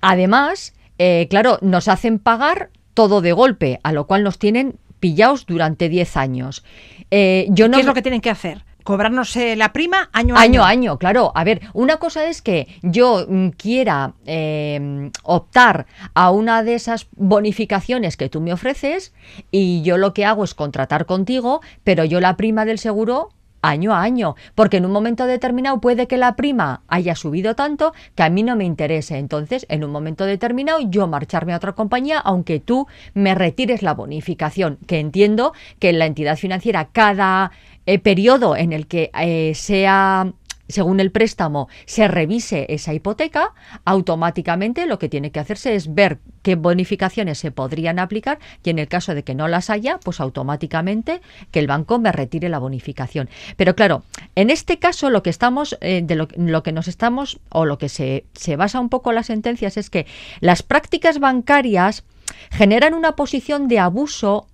[0.02, 5.46] Además, eh, claro, nos hacen pagar todo de golpe, a lo cual nos tienen pillados
[5.46, 6.64] durante 10 años.
[7.12, 8.64] Eh, yo no ¿Qué es lo que tienen que hacer?
[8.86, 11.34] Cobrarnos eh, la prima año a Año a año, claro.
[11.36, 17.08] A ver, una cosa es que yo mm, quiera eh, optar a una de esas
[17.18, 19.14] bonificaciones que tú me ofreces
[19.52, 23.32] y yo lo que hago es contratar contigo, pero yo la prima del seguro
[23.64, 27.94] año a año, porque en un momento determinado puede que la prima haya subido tanto
[28.14, 29.18] que a mí no me interese.
[29.18, 33.96] Entonces, en un momento determinado, yo marcharme a otra compañía, aunque tú me retires la
[33.96, 37.52] bonificación, que entiendo que en la entidad financiera cada
[37.86, 40.32] eh, periodo en el que eh, sea
[40.74, 43.54] según el préstamo se revise esa hipoteca,
[43.86, 48.80] automáticamente lo que tiene que hacerse es ver qué bonificaciones se podrían aplicar y en
[48.80, 52.60] el caso de que no las haya, pues automáticamente que el banco me retire la
[52.60, 53.30] bonificación.
[53.56, 54.04] Pero claro,
[54.36, 57.78] en este caso lo que estamos, eh, de lo, lo que nos estamos, o lo
[57.78, 60.08] que se, se basa un poco las sentencias es que
[60.40, 62.04] las prácticas bancarias
[62.50, 64.48] generan una posición de abuso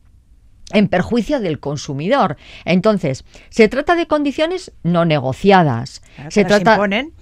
[0.73, 2.37] en perjuicio del consumidor.
[2.65, 6.01] Entonces, se trata de condiciones no negociadas.
[6.15, 7.13] Claro, se trata, imponen.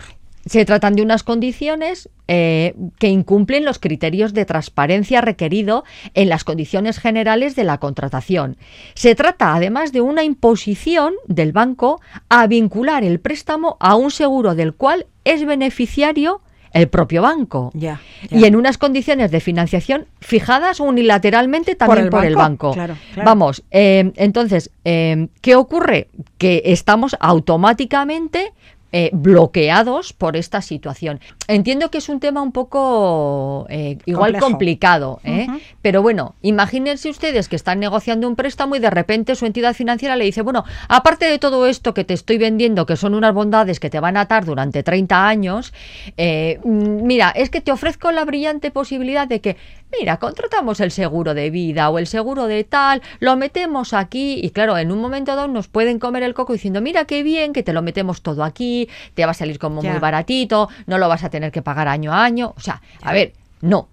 [0.45, 6.43] se tratan de unas condiciones eh, que incumplen los criterios de transparencia requerido en las
[6.43, 8.57] condiciones generales de la contratación.
[8.95, 14.55] Se trata además de una imposición del banco a vincular el préstamo a un seguro
[14.55, 16.41] del cual es beneficiario
[16.73, 17.71] el propio banco.
[17.73, 18.37] Ya, ya.
[18.37, 22.73] Y en unas condiciones de financiación fijadas unilateralmente también por el banco.
[22.73, 23.29] claro, claro.
[23.29, 26.07] Vamos, eh, entonces, eh, ¿qué ocurre?
[26.37, 28.53] Que estamos automáticamente
[28.91, 31.19] eh, bloqueados por esta situación.
[31.47, 34.45] Entiendo que es un tema un poco eh, igual Complejo.
[34.45, 35.47] complicado, ¿eh?
[35.81, 40.15] Pero bueno, imagínense ustedes que están negociando un préstamo y de repente su entidad financiera
[40.15, 43.79] le dice, bueno, aparte de todo esto que te estoy vendiendo, que son unas bondades
[43.79, 45.73] que te van a atar durante 30 años,
[46.15, 49.57] eh, mm, mira, es que te ofrezco la brillante posibilidad de que,
[49.97, 54.49] mira, contratamos el seguro de vida o el seguro de tal, lo metemos aquí y
[54.51, 57.63] claro, en un momento dado nos pueden comer el coco diciendo, mira qué bien que
[57.63, 59.91] te lo metemos todo aquí, te va a salir como Ya.
[59.91, 63.13] muy baratito, no lo vas a tener que pagar año a año, o sea, a
[63.13, 63.89] ver, no.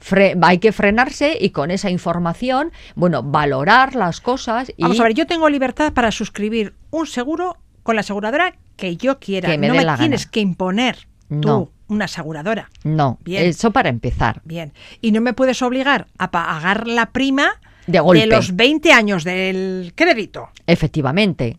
[0.00, 5.04] Fre- hay que frenarse y con esa información, bueno, valorar las cosas y Vamos a
[5.04, 9.48] ver, yo tengo libertad para suscribir un seguro con la aseguradora que yo quiera.
[9.48, 10.30] Que me no me la tienes gana.
[10.32, 11.08] que imponer
[11.40, 11.68] tú No.
[11.88, 12.70] una aseguradora.
[12.84, 13.44] no, Bien.
[13.44, 14.40] eso para empezar.
[14.44, 14.72] Bien.
[15.00, 18.26] Y no me puedes obligar a pagar la prima De golpe.
[18.26, 20.48] los 20 años del crédito.
[20.66, 21.58] Efectivamente.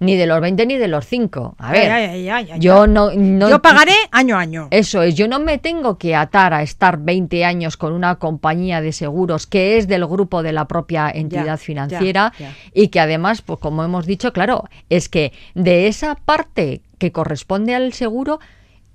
[0.00, 1.54] ni de los 20 ni de los 5.
[1.58, 4.66] A ver, Ay, ay, ay, ay, yo no, no- Yo pagaré año a año.
[4.72, 8.80] Eso es, yo no me tengo que atar a estar 20 años con una compañía
[8.80, 12.54] de seguros que es del grupo de la propia entidad Ya, financiera ya, ya.
[12.74, 17.76] y que además, pues como hemos dicho, claro, es que de esa parte que corresponde
[17.76, 18.40] al seguro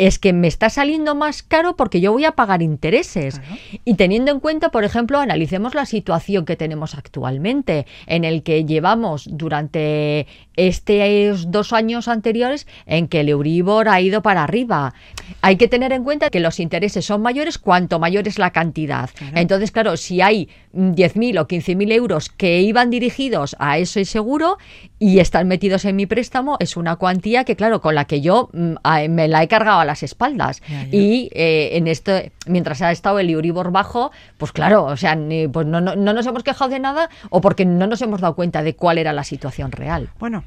[0.02, 3.40] es que me está saliendo más caro porque yo voy a pagar intereses.
[3.86, 8.66] Y teniendo en cuenta, por ejemplo, analicemos la situación que tenemos actualmente, en el que
[8.66, 14.96] llevamos durante estos dos años anteriores en que el Euribor ha ido para arriba.
[15.42, 19.12] Hay que tener en cuenta que los intereses son mayores cuanto mayor es la cantidad.
[19.36, 24.58] Entonces, claro, si hay mm, 10.000 o 15.000 euros que iban dirigidos a ese seguro
[24.98, 28.50] y están metidos en mi préstamo, es una cuantía que, claro, con la que yo
[28.52, 28.76] mm,
[29.10, 30.62] me la he cargado a las espaldas.
[30.68, 30.88] Ya, ya.
[30.98, 32.12] Y eh, en esto,
[32.48, 36.14] mientras ha estado el Euribor bajo, pues claro, o sea, ni- pues no, no, no
[36.14, 39.14] nos hemos quejado de nada o porque no nos hemos dado cuenta de cuál era
[39.14, 40.10] la situación real.
[40.20, 40.44] Bueno,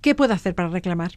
[0.00, 1.12] ¿qué puedo hacer para reclamar?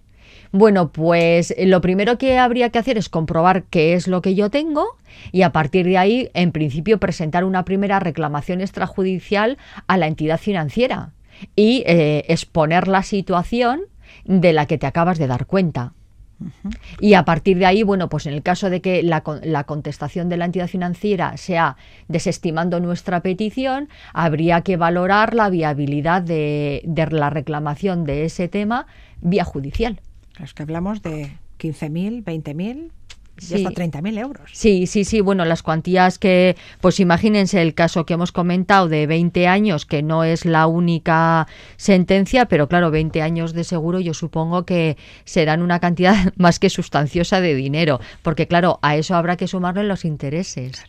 [0.52, 4.50] Bueno, pues lo primero que habría que hacer es comprobar qué es lo que yo
[4.50, 4.98] tengo
[5.32, 10.38] y a partir de ahí, en principio, presentar una primera reclamación extrajudicial a la entidad
[10.40, 11.12] financiera
[11.56, 13.82] y eh, exponer la situación
[14.26, 15.94] de la que te acabas de dar cuenta.
[17.00, 20.30] Y a partir de ahí, bueno, pues en el caso de que la, la contestación
[20.30, 27.08] de la entidad financiera sea desestimando nuestra petición, habría que valorar la viabilidad de, de
[27.08, 28.88] la reclamación de ese tema
[29.21, 30.00] vía judicial.
[30.41, 32.91] Es que hablamos de 15.000, 20.000
[33.39, 33.54] y Sí.
[33.56, 34.50] hasta 30.000 euros.
[34.54, 35.21] Sí, sí, sí.
[35.21, 40.04] Bueno, las cuantías que, pues imagínense el caso que hemos comentado de 20 años, que
[40.04, 45.62] no es la única sentencia, pero claro, 20 años de seguro yo supongo que serán
[45.62, 50.06] una cantidad más que sustanciosa de dinero, porque claro, a eso habrá que sumarle los
[50.06, 50.84] intereses.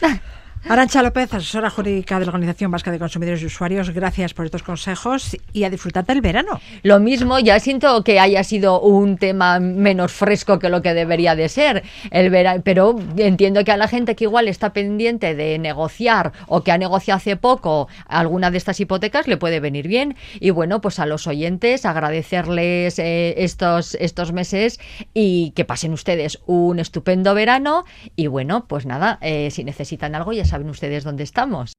[0.66, 4.62] Arancha López, asesora jurídica de la Organización Vasca de Consumidores y Usuarios, gracias por estos
[4.62, 6.60] consejos y a disfrutar del verano.
[6.82, 11.34] Lo mismo, ya siento que haya sido un tema menos fresco que lo que debería
[11.36, 15.58] de ser, el vera- pero entiendo que a la gente que igual está pendiente de
[15.58, 20.16] negociar o que ha negociado hace poco alguna de estas hipotecas le puede venir bien.
[20.38, 24.80] Y bueno, pues a los oyentes agradecerles eh, estos, estos meses
[25.14, 27.84] y que pasen ustedes un estupendo verano.
[28.16, 31.72] Y bueno, pues nada, eh, si necesitan algo ya saben ustedes dónde estamos.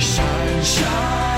[0.00, 0.24] 山
[0.62, 1.31] 上。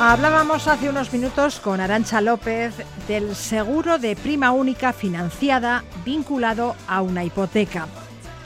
[0.00, 2.72] Hablábamos hace unos minutos con Arancha López
[3.08, 7.88] del seguro de prima única financiada vinculado a una hipoteca.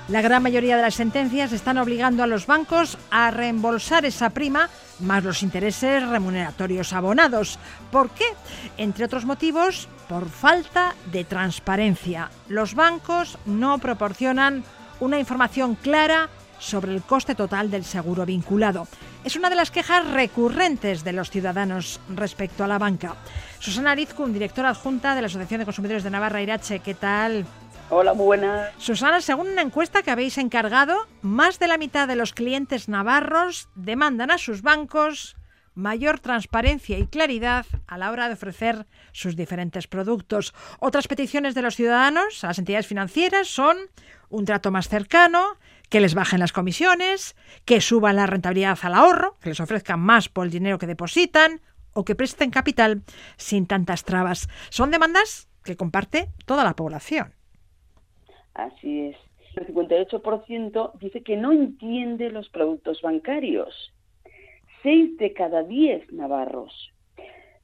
[0.09, 4.71] La gran mayoría de las sentencias están obligando a los bancos a reembolsar esa prima
[5.01, 7.59] más los intereses remuneratorios abonados.
[7.91, 8.24] ¿Por qué?
[8.79, 12.31] Entre otros motivos, por falta de transparencia.
[12.49, 14.64] Los bancos no proporcionan
[15.01, 16.31] una información clara
[16.63, 18.87] sobre el coste total del seguro vinculado.
[19.25, 23.17] es una de las quejas recurrentes de los ciudadanos respecto a la banca.
[23.59, 27.45] Susana Arizcun, directora adjunta de la Asociación de Consumidores de Navarra Irache, ¿qué tal?
[27.91, 28.71] Hola, muy buenas.
[28.79, 33.69] Susana, según una encuesta que habéis encargado, más de la mitad de los clientes navarros
[33.75, 35.37] demandan a sus bancos
[35.75, 40.55] mayor transparencia y claridad a la hora de ofrecer sus diferentes productos.
[40.81, 43.77] Otras peticiones de los ciudadanos a las entidades financieras son
[44.29, 45.57] un trato más cercano,
[45.93, 47.36] que les bajen las comisiones,
[47.66, 51.61] que suban la rentabilidad al ahorro, que les ofrezcan más por el dinero que depositan
[51.93, 53.03] o que presten capital
[53.36, 54.49] sin tantas trabas.
[54.70, 57.34] Son demandas que comparte toda la población.
[58.55, 59.16] Así es.
[59.55, 63.93] El 58% dice que no entiende los productos bancarios.
[64.82, 66.72] Seis de cada diez navarros.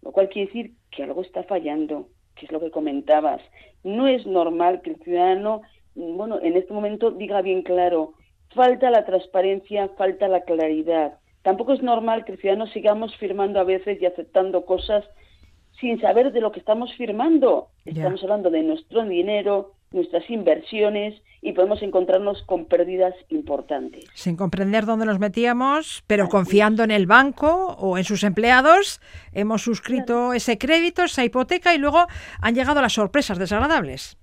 [0.03, 3.41] Lo cual quiere decir que algo está fallando, que es lo que comentabas.
[3.85, 5.62] No es normal que el ciudadano,
[5.95, 8.12] bueno, en este momento diga bien claro,
[8.55, 11.19] falta la transparencia, falta la claridad.
[11.43, 15.05] Tampoco es normal que el ciudadano sigamos firmando a veces y aceptando cosas
[15.81, 17.69] sin saber de lo que estamos firmando.
[17.85, 24.05] Estamos hablando de nuestro dinero, nuestras inversiones y podemos encontrarnos con pérdidas importantes.
[24.15, 29.01] Sin comprender dónde nos metíamos, pero confiando en el banco o en sus empleados,
[29.33, 32.07] hemos suscrito ese crédito, esa hipoteca y luego
[32.41, 34.19] han llegado las sorpresas desagradables.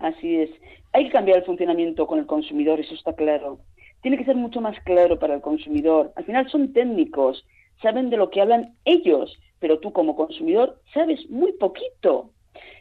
[0.00, 0.50] Así es.
[0.92, 3.60] Hay que cambiar el funcionamiento con el consumidor, eso está claro.
[4.02, 6.12] Tiene que ser mucho más claro para el consumidor.
[6.16, 7.44] Al final son técnicos,
[7.82, 12.30] saben de lo que hablan ellos, pero tú como consumidor sabes muy poquito.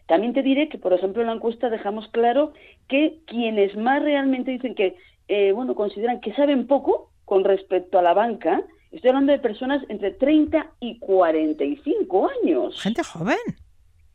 [0.07, 2.53] También te diré que, por ejemplo, en la encuesta dejamos claro
[2.87, 4.95] que quienes más realmente dicen que,
[5.27, 9.83] eh, bueno, consideran que saben poco con respecto a la banca, estoy hablando de personas
[9.87, 12.81] entre 30 y 45 años.
[12.81, 13.37] Gente joven.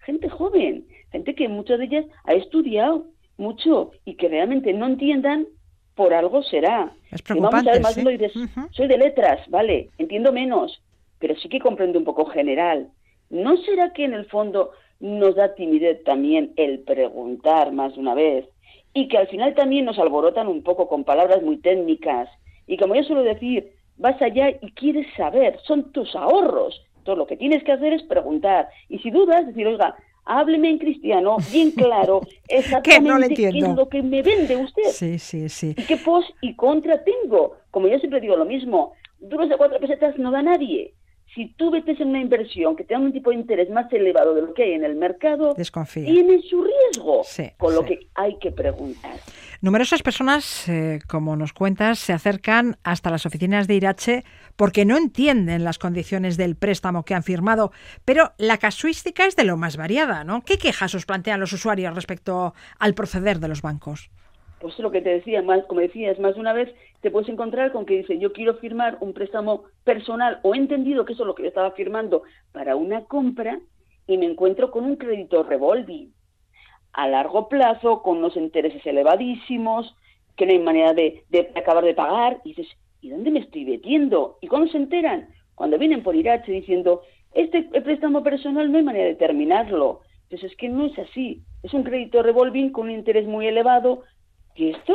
[0.01, 3.07] Gente joven, gente que muchas de ellas ha estudiado
[3.37, 5.47] mucho y que realmente no entiendan
[5.95, 6.93] por algo será.
[7.11, 8.05] Es Y vamos a ver, más sí.
[8.05, 8.69] dices, Ujú.
[8.71, 10.83] soy de letras, vale, entiendo menos,
[11.19, 12.91] pero sí que comprendo un poco general.
[13.31, 18.15] ¿No será que en el fondo nos da timidez también el preguntar más de una
[18.15, 18.47] vez?
[18.93, 22.29] Y que al final también nos alborotan un poco con palabras muy técnicas.
[22.67, 26.81] Y como yo suelo decir, vas allá y quieres saber, son tus ahorros.
[26.99, 28.69] Entonces lo que tienes que hacer es preguntar.
[28.89, 34.03] Y si dudas, decir, oiga, hábleme en cristiano, bien claro, exactamente qué es lo que
[34.03, 35.75] me vende usted Sí, sí, sí.
[35.77, 37.57] y qué pos y contra tengo.
[37.71, 40.95] Como yo siempre digo lo mismo, duros de cuatro pesetas no da nadie.
[41.35, 44.43] Si tú metes en una inversión que tenga un tipo de interés más elevado de
[44.43, 46.05] lo que hay en el mercado, Desconfía.
[46.05, 47.23] tiene su riesgo.
[47.25, 49.17] Sí, con lo que hay que preguntar.
[49.65, 54.23] Numerosas personas, eh, como nos cuentas, se acercan hasta las oficinas de Irache
[54.57, 57.73] porque no entienden las condiciones del préstamo que han firmado.
[58.05, 60.43] Pero la casuística es de lo más variada, ¿no?
[60.43, 64.11] ¿Qué quejas os plantean los usuarios respecto al proceder de los bancos?
[64.61, 66.69] Pues lo que te decía, más, como decías, más de una vez
[67.01, 71.07] te puedes encontrar con que dice yo quiero firmar un préstamo personal o he entendido
[71.07, 73.59] que eso es lo que yo estaba firmando para una compra
[74.07, 76.13] y me encuentro con un crédito revolving
[76.95, 79.95] a largo plazo con unos intereses elevadísimos
[80.37, 81.25] que no hay manera de,
[81.55, 82.69] acabar de pagar y dices
[83.01, 84.39] ¿y dónde me estoy metiendo?
[84.41, 85.29] ¿Y cuándo se enteran?
[85.55, 90.01] Cuando vienen por Irache diciendo este préstamo personal no hay manera de terminarlo.
[90.25, 91.43] Entonces es que no es así.
[91.63, 94.03] Es un crédito revolving con un interés muy elevado
[94.55, 94.95] ¿Y esto?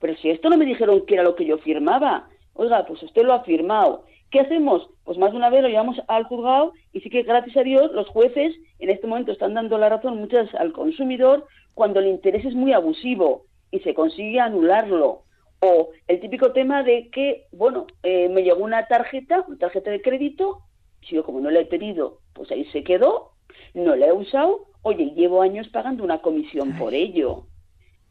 [0.00, 2.28] Pero si esto no me dijeron que era lo que yo firmaba.
[2.54, 4.04] Oiga, pues usted lo ha firmado.
[4.30, 4.88] ¿Qué hacemos?
[5.04, 7.92] Pues más de una vez lo llevamos al juzgado y sí que gracias a Dios
[7.92, 12.44] los jueces en este momento están dando la razón muchas al consumidor cuando el interés
[12.44, 15.22] es muy abusivo y se consigue anularlo.
[15.60, 20.02] O el típico tema de que, bueno, eh, me llegó una tarjeta, una tarjeta de
[20.02, 20.62] crédito,
[21.02, 23.32] si yo como no la he pedido, pues ahí se quedó,
[23.74, 27.46] no la he usado, oye, llevo años pagando una comisión por ello.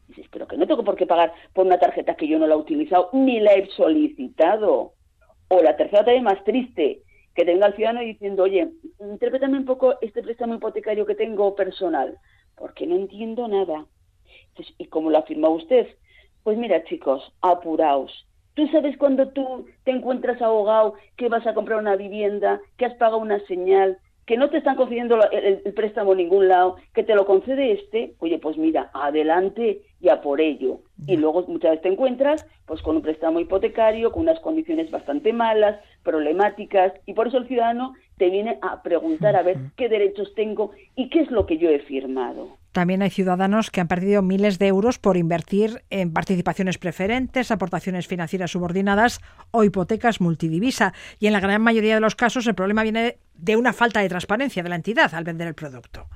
[0.07, 2.55] Dices, pero que no tengo por qué pagar por una tarjeta que yo no la
[2.55, 4.93] he utilizado ni la he solicitado.
[5.47, 7.01] O la tercera también más triste,
[7.35, 8.69] que tenga el ciudadano diciendo, oye,
[8.99, 12.17] interprétame un poco este préstamo hipotecario que tengo personal,
[12.55, 13.85] porque no entiendo nada.
[14.77, 15.87] ¿y cómo lo ha firmado usted?
[16.43, 18.27] Pues mira, chicos, apuraos.
[18.53, 22.93] Tú sabes cuando tú te encuentras ahogado que vas a comprar una vivienda, que has
[22.95, 27.03] pagado una señal, que no te están concediendo el, el préstamo en ningún lado, que
[27.03, 30.79] te lo concede este, oye, pues mira, adelante y a por ello.
[31.07, 35.33] Y luego muchas veces te encuentras pues con un préstamo hipotecario, con unas condiciones bastante
[35.33, 40.33] malas, problemáticas, y por eso el ciudadano te viene a preguntar a ver qué derechos
[40.35, 42.57] tengo y qué es lo que yo he firmado.
[42.71, 48.05] También hay ciudadanos que han perdido miles de euros por invertir en participaciones preferentes, aportaciones
[48.07, 49.21] financieras subordinadas
[49.51, 50.93] o hipotecas multidivisa.
[51.19, 54.09] Y en la gran mayoría de los casos el problema viene de una falta de
[54.09, 56.07] transparencia de la entidad al vender el producto.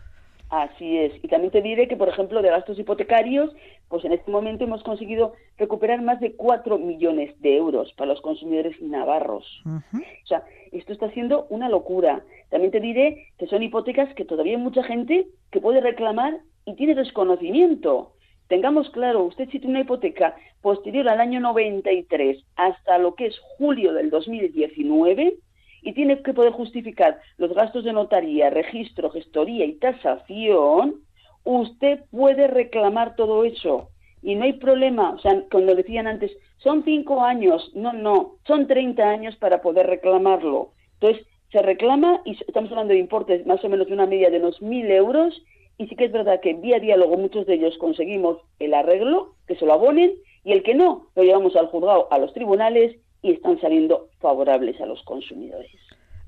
[0.49, 1.13] Así es.
[1.23, 3.51] Y también te diré que, por ejemplo, de gastos hipotecarios,
[3.87, 8.21] pues en este momento hemos conseguido recuperar más de 4 millones de euros para los
[8.21, 9.45] consumidores navarros.
[9.65, 12.23] O sea, esto está siendo una locura.
[12.49, 16.73] También te diré que son hipotecas que todavía hay mucha gente que puede reclamar y
[16.75, 18.13] tiene desconocimiento.
[18.47, 23.39] Tengamos claro, usted si tiene una hipoteca posterior al año 93 hasta lo que es
[23.57, 25.37] julio del 2019
[25.81, 31.01] y tiene que poder justificar los gastos de notaría, registro, gestoría y tasación,
[31.43, 33.89] usted puede reclamar todo eso
[34.21, 35.11] y no hay problema.
[35.11, 39.87] O sea, como decían antes, son cinco años, no, no, son 30 años para poder
[39.87, 40.71] reclamarlo.
[40.99, 44.37] Entonces, se reclama y estamos hablando de importes más o menos de una media de
[44.37, 45.41] unos mil euros
[45.79, 49.55] y sí que es verdad que vía diálogo muchos de ellos conseguimos el arreglo, que
[49.55, 50.13] se lo abonen,
[50.43, 54.79] y el que no, lo llevamos al juzgado, a los tribunales, y están saliendo favorables
[54.81, 55.71] a los consumidores.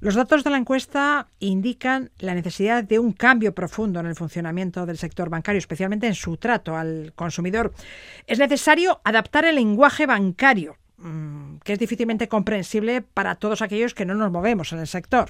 [0.02, 4.88] Los datos de la encuesta indican la necesidad de un cambio profundo en el funcionamiento
[4.88, 7.72] del sector bancario, especialmente en su trato al consumidor.
[8.26, 14.08] Es necesario adaptar el lenguaje bancario, mm, que es difícilmente comprensible para todos aquellos que
[14.08, 15.30] no nos movemos en el sector.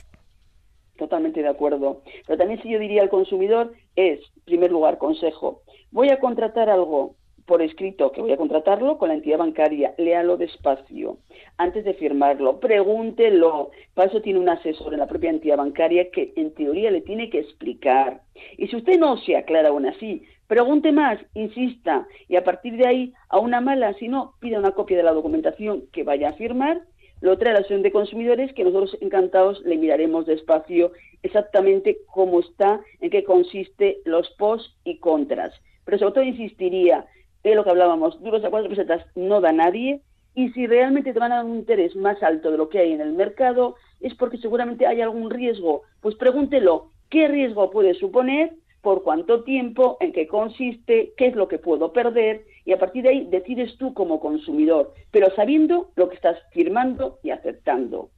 [0.97, 2.01] Totalmente de acuerdo.
[2.25, 6.69] Pero también si yo diría al consumidor es, en primer lugar, consejo, voy a contratar
[6.69, 7.15] algo
[7.45, 11.17] por escrito que voy a contratarlo con la entidad bancaria, léalo despacio,
[11.57, 13.71] antes de firmarlo, pregúntelo.
[13.93, 17.29] Para eso tiene un asesor en la propia entidad bancaria que en teoría le tiene
[17.29, 18.21] que explicar.
[18.57, 22.87] Y si usted no se aclara aún así, pregunte más, insista, y a partir de
[22.87, 26.33] ahí, a una mala, si no, pida una copia de la documentación que vaya a
[26.33, 26.81] firmar
[27.21, 32.81] lo otra, la asociación de consumidores, que nosotros encantados le miraremos despacio exactamente cómo está,
[32.99, 35.53] en qué consiste los pos y contras.
[35.85, 37.05] Pero sobre todo insistiría
[37.43, 40.01] en lo que hablábamos, duros a cuatro pesetas no da nadie,
[40.33, 42.93] y si realmente te van a dar un interés más alto de lo que hay
[42.93, 45.81] en el mercado, es porque seguramente hay algún riesgo.
[45.99, 48.53] Pues pregúntelo, ¿qué riesgo puede suponer?
[48.81, 53.03] por cuánto tiempo, en qué consiste, qué es lo que puedo perder y a partir
[53.03, 58.09] de ahí decides tú como consumidor, pero sabiendo lo que estás firmando y aceptando.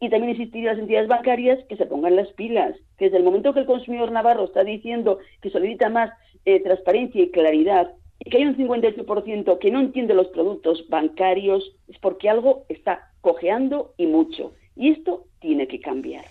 [0.00, 3.54] Y también existirían las entidades bancarias que se pongan las pilas, que desde el momento
[3.54, 6.10] que el consumidor navarro está diciendo que solicita más
[6.44, 7.92] eh, transparencia y claridad
[8.24, 13.10] y que hay un 58% que no entiende los productos bancarios, es porque algo está
[13.20, 14.52] cojeando y mucho.
[14.76, 16.24] Y esto tiene que cambiar.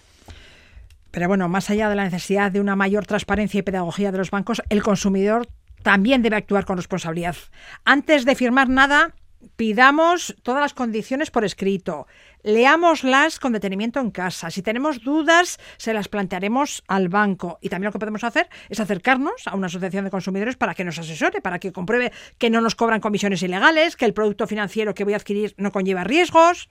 [1.12, 4.32] Pero bueno, más allá de la necesidad de una mayor transparencia y pedagogía de los
[4.32, 5.48] bancos, el consumidor
[5.84, 7.36] también debe actuar con responsabilidad.
[7.84, 9.14] Antes de firmar nada,
[9.58, 12.08] pidamos todas las condiciones por escrito,
[12.44, 14.50] leámoslas con detenimiento en casa.
[14.50, 17.58] Si tenemos dudas, se las plantearemos al banco.
[17.62, 20.84] Y también lo que podemos hacer es acercarnos a una asociación de consumidores para que
[20.84, 24.94] nos asesore, para que compruebe que no nos cobran comisiones ilegales, que el producto financiero
[24.94, 26.70] que voy a adquirir no conlleva riesgos.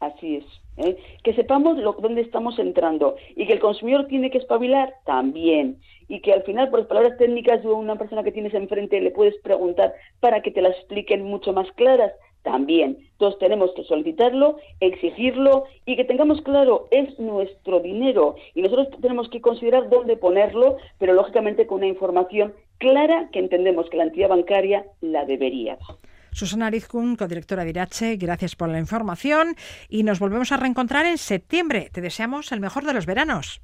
[0.00, 0.44] Así es.
[0.78, 0.96] ¿eh?
[1.22, 5.78] Que sepamos dónde estamos entrando y que el consumidor tiene que espabilar también.
[6.08, 9.12] Y que al final, por las palabras técnicas de una persona que tienes enfrente, le
[9.12, 12.12] puedes preguntar para que te las expliquen mucho más claras
[12.42, 12.98] también.
[13.12, 19.28] Entonces tenemos que solicitarlo, exigirlo y que tengamos claro, es nuestro dinero y nosotros tenemos
[19.28, 24.28] que considerar dónde ponerlo, pero lógicamente con una información clara que entendemos que la entidad
[24.28, 25.76] bancaria la debería.
[26.32, 29.56] Susana Arizkun, codirectora de Irache, gracias por la información
[29.88, 31.88] y nos volvemos a reencontrar en septiembre.
[31.92, 33.60] Te deseamos el mejor de los veranos.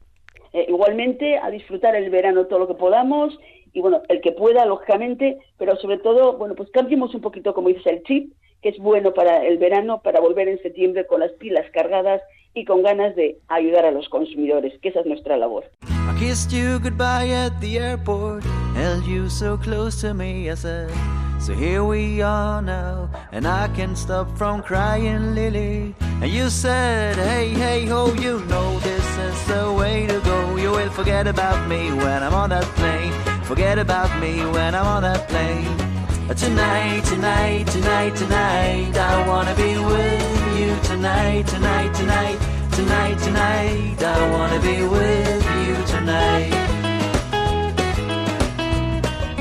[0.52, 3.38] Eh, igualmente, a disfrutar el verano todo lo que podamos
[3.72, 7.68] y bueno, el que pueda, lógicamente, pero sobre todo, bueno, pues cambiemos un poquito, como
[7.68, 8.32] dices, el chip,
[8.66, 12.20] que es bueno para el verano, para volver en septiembre con las pilas cargadas
[12.52, 15.62] y con ganas de ayudar a los consumidores, que esa es nuestra labor.
[15.84, 18.42] I kissed you goodbye at the airport,
[18.74, 20.90] held you so close to me, I said.
[21.38, 25.94] So here we are now, and I can't stop from crying, Lily.
[26.20, 30.56] And you said, hey, hey, ho, you know this is the way to go.
[30.56, 33.12] You will forget about me when I'm on that plane.
[33.44, 35.85] Forget about me when I'm on that plane.
[36.34, 42.38] Tonight, tonight, tonight, tonight, I wanna be with you tonight, tonight, tonight,
[42.72, 46.52] tonight, tonight, I wanna be with you tonight.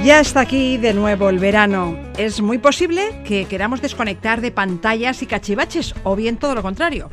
[0.04, 1.98] Ya está aquí de nuevo el verano.
[2.18, 7.10] Es muy posible que queramos desconectar de pantallas y cachivaches, o bien todo lo contrario,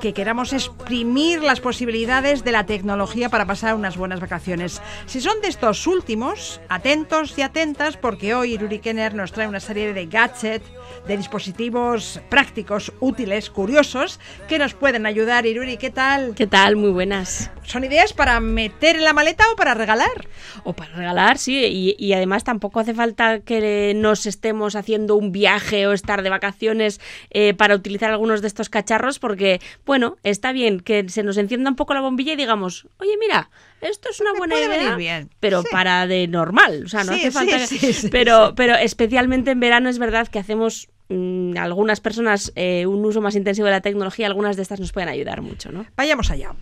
[0.00, 4.82] que queramos exprimir las posibilidades de la tecnología para pasar unas buenas vacaciones.
[5.06, 9.60] Si son de estos últimos, atentos y atentas, porque hoy Iruri Kenner nos trae una
[9.60, 10.66] serie de gadgets,
[11.06, 14.18] de dispositivos prácticos, útiles, curiosos,
[14.48, 15.46] que nos pueden ayudar.
[15.46, 16.34] Iruri, ¿qué tal?
[16.34, 16.76] ¿Qué tal?
[16.76, 17.50] Muy buenas.
[17.64, 20.28] ¿Son ideas para meter en la maleta o para regalar?
[20.64, 21.56] O para regalar, sí.
[21.64, 26.30] Y, y además tampoco hace falta que nos estemos haciendo un viaje o estar de
[26.30, 31.36] vacaciones eh, para utilizar algunos de estos cacharros porque bueno, está bien que se nos
[31.36, 34.96] encienda un poco la bombilla y digamos, oye, mira, esto es una Me buena idea,
[34.96, 35.30] bien.
[35.40, 35.68] pero Sí.
[35.70, 37.58] para de normal, o sea, no Sí, hace falta.
[37.58, 38.52] que- sí, sí, pero, sí.
[38.56, 40.75] pero especialmente en verano es verdad que hacemos
[41.08, 44.92] mm, algunas personas eh, un uso más intensivo de la tecnología, algunas de estas nos
[44.92, 45.86] pueden ayudar mucho, ¿no?
[45.96, 46.54] Vayamos allá.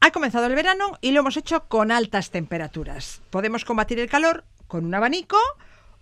[0.00, 3.20] Ha comenzado el verano y lo hemos hecho con altas temperaturas.
[3.30, 5.36] Podemos combatir el calor con un abanico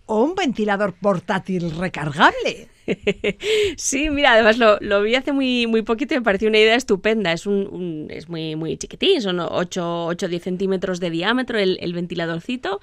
[0.07, 2.69] o un ventilador portátil recargable.
[3.76, 6.74] Sí, mira, además lo, lo vi hace muy, muy poquito y me pareció una idea
[6.74, 7.32] estupenda.
[7.32, 11.78] Es un, un- es muy, muy chiquitín, son 8 o 10 centímetros de diámetro el,
[11.80, 12.80] el ventiladorcito.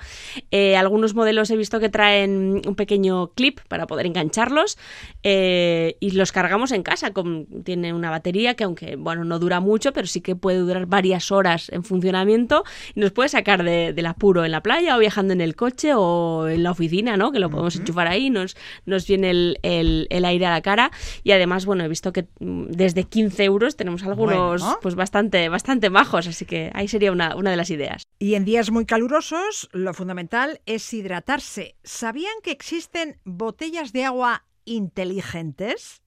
[0.51, 4.77] Eh, algunos modelos he visto que traen un pequeño clip para poder engancharlos
[5.23, 7.11] eh, y los cargamos en casa.
[7.11, 10.85] Con, tiene una batería que aunque bueno no dura mucho, pero sí que puede durar
[10.85, 14.99] varias horas en funcionamiento y nos puede sacar de- del apuro en la playa o
[14.99, 17.31] viajando en el coche o en la oficina, ¿no?
[17.31, 20.91] Que lo podemos enchufar ahí, nos, nos viene el, el- el aire a la cara
[21.23, 24.79] y además, bueno, he visto que mm, desde 15 euros tenemos algunos Bueno.
[24.81, 28.03] pues bastante, bastante majos, así que ahí sería una, una de las ideas.
[28.19, 31.75] Y en días muy calurosos, lo fundamental es hidratarse.
[31.83, 36.01] ¿Sabían que existen botellas de agua inteligentes?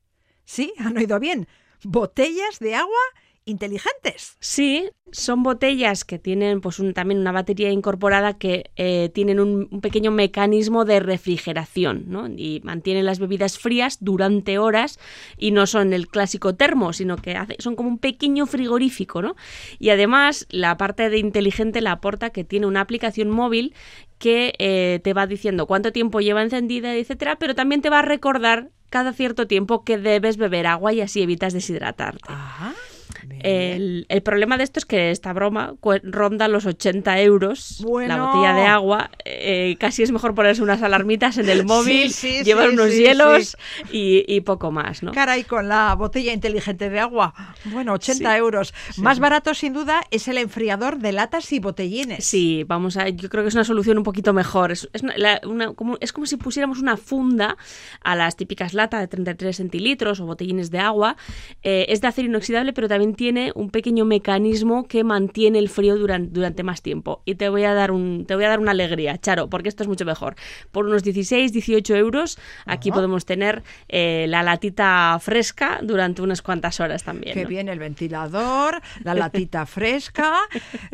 [0.44, 1.46] Sí, han oído bien.
[1.84, 3.27] Botellas de agua inteligentes.
[4.40, 9.68] Sí, son botellas que tienen pues un- también una batería incorporada que eh, tienen un,
[9.70, 12.28] un pequeño mecanismo de refrigeración ¿no?
[12.28, 14.98] y mantienen las bebidas frías durante horas
[15.36, 19.22] y no son el clásico termo, sino que hace- son como un pequeño frigorífico.
[19.22, 19.34] ¿no?
[19.78, 23.74] Y además la parte de inteligente la aporta que tiene una aplicación móvil
[24.18, 28.02] que eh, te va diciendo cuánto tiempo lleva encendida, etcétera, pero también te va a
[28.02, 32.24] recordar cada cierto tiempo que debes beber agua y así evitas deshidratarte.
[32.32, 32.67] Ajá.
[33.42, 38.16] El, el problema de esto es que esta broma ronda los 80 euros Bueno.
[38.16, 39.10] la botella de agua.
[39.24, 42.92] Eh, casi es mejor ponerse unas alarmitas en el móvil, Sí, sí, llevar sí, unos
[42.94, 43.56] hielos
[43.92, 45.12] Y, y poco más, ¿no?
[45.12, 47.34] Caray, con la botella inteligente de agua.
[47.66, 48.36] Bueno, 80 Sí.
[48.38, 48.74] euros.
[48.96, 52.24] Más barato, sin duda, es el enfriador de latas y botellines.
[52.24, 53.08] Sí, vamos a.
[53.08, 54.72] Yo creo que es una solución un poquito mejor.
[54.72, 57.56] Es, es, una- la- una- como, es como si pusiéramos una funda
[58.02, 61.16] a las típicas latas de 33 centilitros o botellines de agua.
[61.62, 65.96] Eh, es de acero inoxidable, pero también tiene un pequeño mecanismo que mantiene el frío
[65.96, 67.22] durante, durante más tiempo.
[67.24, 69.82] Y te voy a dar un, te voy a dar una alegría, Charo, porque esto
[69.82, 70.36] es mucho mejor.
[70.70, 76.80] Por unos 16, 18 euros, aquí podemos tener eh, la latita fresca durante unas cuantas
[76.80, 77.34] horas también.
[77.34, 77.48] Que ¿no?
[77.48, 80.38] viene el ventilador, la latita fresca.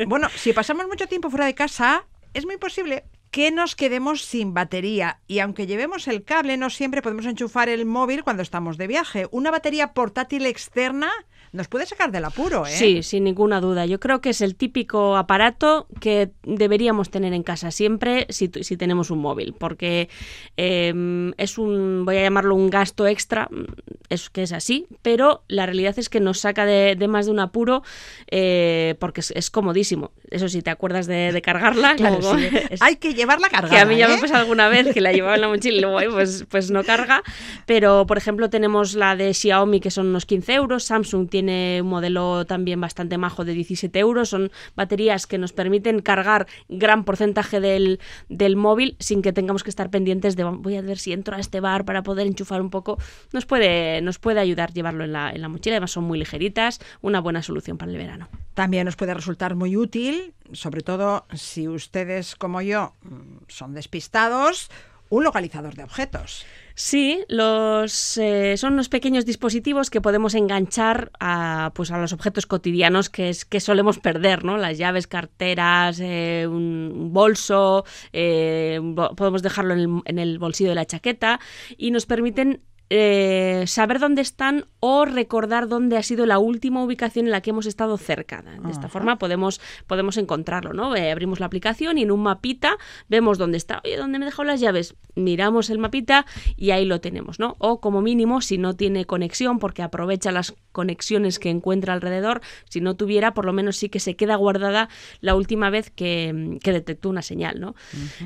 [0.07, 3.05] Bueno, si pasamos mucho tiempo fuera de casa, es muy posible
[3.35, 5.19] que nos quedemos sin batería.
[5.27, 9.27] Y aunque llevemos el cable, no siempre podemos enchufar el móvil cuando estamos de viaje.
[9.29, 11.11] Una batería portátil externa
[11.55, 12.71] nos puede sacar del apuro, ¿eh?
[12.71, 13.85] Sí, sin ninguna duda.
[13.85, 18.77] Yo creo que es el típico aparato que deberíamos tener en casa siempre si, si
[18.77, 20.09] tenemos un móvil, porque
[20.57, 23.63] eh, es un, voy a llamarlo un gasto extra, mm,
[24.09, 27.31] es que es así, pero la realidad es que nos saca de, de más de
[27.31, 27.81] un apuro
[28.29, 30.11] eh, porque es, es comodísimo.
[30.29, 31.95] Eso sí, te acuerdas de, de cargarla.
[32.05, 32.47] Claro, como- sí.
[32.69, 33.73] es- Hay que llevarla cargada.
[33.73, 34.17] que a mí ya me ¿eh?
[34.17, 36.83] ha pasado alguna vez que la llevaba en la mochila y luego pues, pues no
[36.83, 37.23] carga.
[37.65, 40.83] Pero, por ejemplo, tenemos la de Xiaomi que son unos 15 euros.
[40.83, 44.29] Samsung tiene un modelo también bastante majo de 17 euros.
[44.29, 49.69] Son baterías que nos permiten cargar gran porcentaje del, del móvil sin que tengamos que
[49.69, 52.69] estar pendientes de voy a ver si entro a este bar para poder enchufar un
[52.69, 52.97] poco.
[53.33, 55.75] Nos puede, nos puede ayudar llevarlo en la, en la mochila.
[55.75, 56.79] Además son muy ligeritas.
[57.01, 58.27] Una buena solución para el verano.
[58.53, 64.69] También nos puede resultar muy útil, sobre todo si ustedes como yo mm, son despistados,
[65.09, 66.45] un localizador de objetos.
[66.77, 72.45] Sí, los eh, son unos pequeños dispositivos que podemos enganchar a, pues a los objetos
[72.47, 74.57] cotidianos que, es, que solemos perder, ¿no?
[74.57, 78.81] Las llaves, carteras, eh, un bolso, eh,
[79.15, 81.39] podemos dejarlo en el, en el bolsillo de la chaqueta
[81.77, 87.25] y nos permiten eh, saber dónde están o recordar dónde ha sido la última ubicación
[87.25, 88.43] en la que hemos estado cerca.
[88.43, 90.95] De esta forma podemos, podemos encontrarlo, ¿no?
[90.95, 92.77] Eh, abrimos la aplicación y en un mapita
[93.07, 93.81] vemos dónde está.
[93.83, 94.95] Oye, ¿dónde me he dejado las llaves?
[95.15, 96.25] Miramos el mapita
[96.55, 97.55] y ahí lo tenemos, ¿no?
[97.57, 102.81] O como mínimo, si no tiene conexión, porque aprovecha las conexiones que encuentra alrededor, si
[102.81, 104.89] no tuviera, por lo menos sí que se queda guardada
[105.21, 107.75] la última vez que, que detectó una señal, ¿no?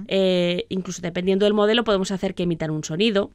[0.07, 3.31] Eh, incluso dependiendo del modelo, podemos hacer que emitan un sonido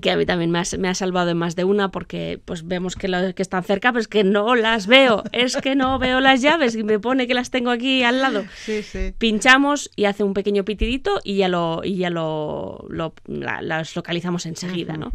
[0.00, 2.64] que a mí también me ha, me ha salvado en más de una porque pues
[2.64, 5.98] vemos que, lo- que están cerca, pero es que no las veo, es que no
[5.98, 8.44] veo las llaves y me pone que las tengo aquí al lado.
[8.64, 9.12] Sí, sí.
[9.18, 13.96] Pinchamos y hace un pequeño pitidito y ya lo, y ya lo, lo- la- las
[13.96, 15.10] localizamos enseguida, ¿no?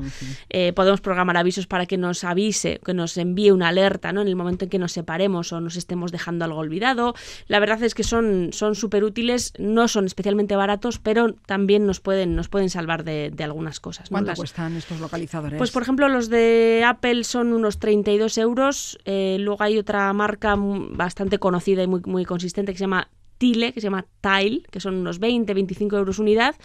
[0.49, 4.21] Eh, podemos programar avisos para que nos avise, que nos envíe una alerta, ¿no?
[4.23, 7.15] En el momento en que nos separemos o nos estemos dejando algo olvidado.
[7.47, 12.01] La verdad es que son son súper útiles, no son especialmente baratos, pero también nos
[12.01, 14.11] pueden, nos pueden salvar de, de algunas cosas.
[14.11, 14.17] ¿no?
[14.35, 14.75] ¿Cuánto Las- cuestan?
[14.77, 15.57] estos localizadores?
[15.57, 18.97] Pues por ejemplo los de Apple son unos 32 euros.
[19.05, 23.73] Eh, luego hay otra marca bastante conocida y muy, muy consistente que se llama Tile,
[23.73, 26.55] que se llama Tile, que son unos 20, 25 euros unidad,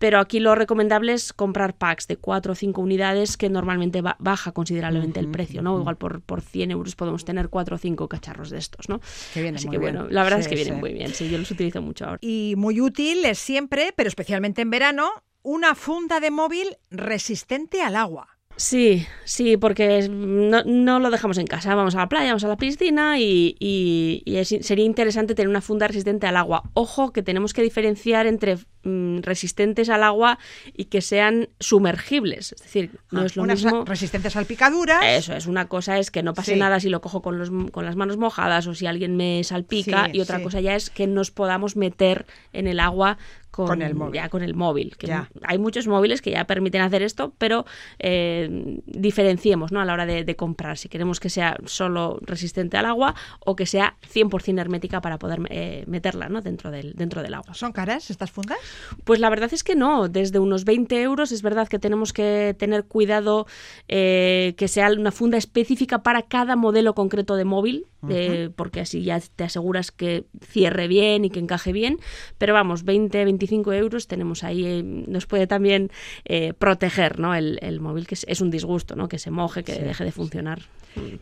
[0.00, 4.16] pero aquí lo recomendable es comprar packs de 4 o 5 unidades que normalmente ba-
[4.18, 5.78] baja considerablemente el precio, ¿no?
[5.78, 9.00] Igual por, por 100 euros podemos tener 4 o 5 cacharros de estos, ¿no?
[9.32, 9.94] Que vienen Así muy que bien.
[9.94, 10.80] bueno, la verdad es que vienen sí.
[10.80, 12.18] muy bien, sí, yo los utilizo mucho ahora.
[12.20, 15.10] Y muy útil es siempre, pero especialmente en verano,
[15.48, 18.28] una funda de móvil resistente al agua.
[18.56, 21.76] Sí, sí, porque no, no lo dejamos en casa.
[21.76, 25.48] Vamos a la playa, vamos a la piscina y, y- y es- sería interesante tener
[25.48, 26.64] una funda resistente al agua.
[26.74, 30.38] Ojo que tenemos que diferenciar entre mm, resistentes al agua
[30.74, 32.52] y que sean sumergibles.
[32.52, 33.84] Es decir, no Ah, es lo mismo.
[33.84, 35.04] resistentes al picaduras.
[35.04, 36.58] Eso es, una cosa es que no pase Sí.
[36.58, 40.06] nada si lo cojo con, los, con las manos mojadas o si alguien me salpica
[40.06, 40.42] Sí, y otra sí.
[40.44, 43.18] cosa ya es que nos podamos meter en el agua
[43.58, 44.14] con, Con el móvil.
[44.14, 44.96] ya con el móvil.
[44.96, 45.28] Que Ya.
[45.42, 47.64] Hay muchos móviles que ya permiten hacer esto, pero
[47.98, 49.80] eh, diferenciemos ¿no?
[49.80, 53.56] a la hora de, de comprar si queremos que sea solo resistente al agua o
[53.56, 56.40] que sea 100% hermética para poder eh, meterla ¿no?
[56.40, 57.52] dentro, del, dentro del agua.
[57.54, 58.58] ¿Son caras estas fundas?
[59.02, 62.54] Pues la verdad es que no, desde unos 20 euros es verdad que tenemos que
[62.56, 63.46] tener cuidado
[63.88, 69.02] eh, que sea una funda específica para cada modelo concreto de móvil, eh, porque así
[69.02, 71.98] ya te aseguras que cierre bien y que encaje bien,
[72.38, 75.90] pero vamos, 20, 25 euros tenemos ahí, eh, nos puede también
[76.24, 77.34] eh, proteger ¿no?
[77.34, 79.08] el, el móvil, que es, es un disgusto, ¿no?
[79.08, 80.62] que se moje, que deje de funcionar.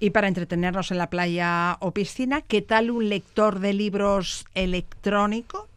[0.00, 5.68] Y para entretenernos en la playa o piscina, ¿qué tal un lector de libros electrónico?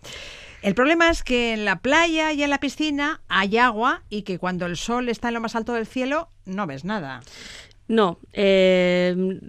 [0.62, 4.38] El problema es que en la playa y en la piscina hay agua y que
[4.38, 7.22] cuando el sol está en lo más alto del cielo no ves nada.
[7.88, 9.40] No, eh,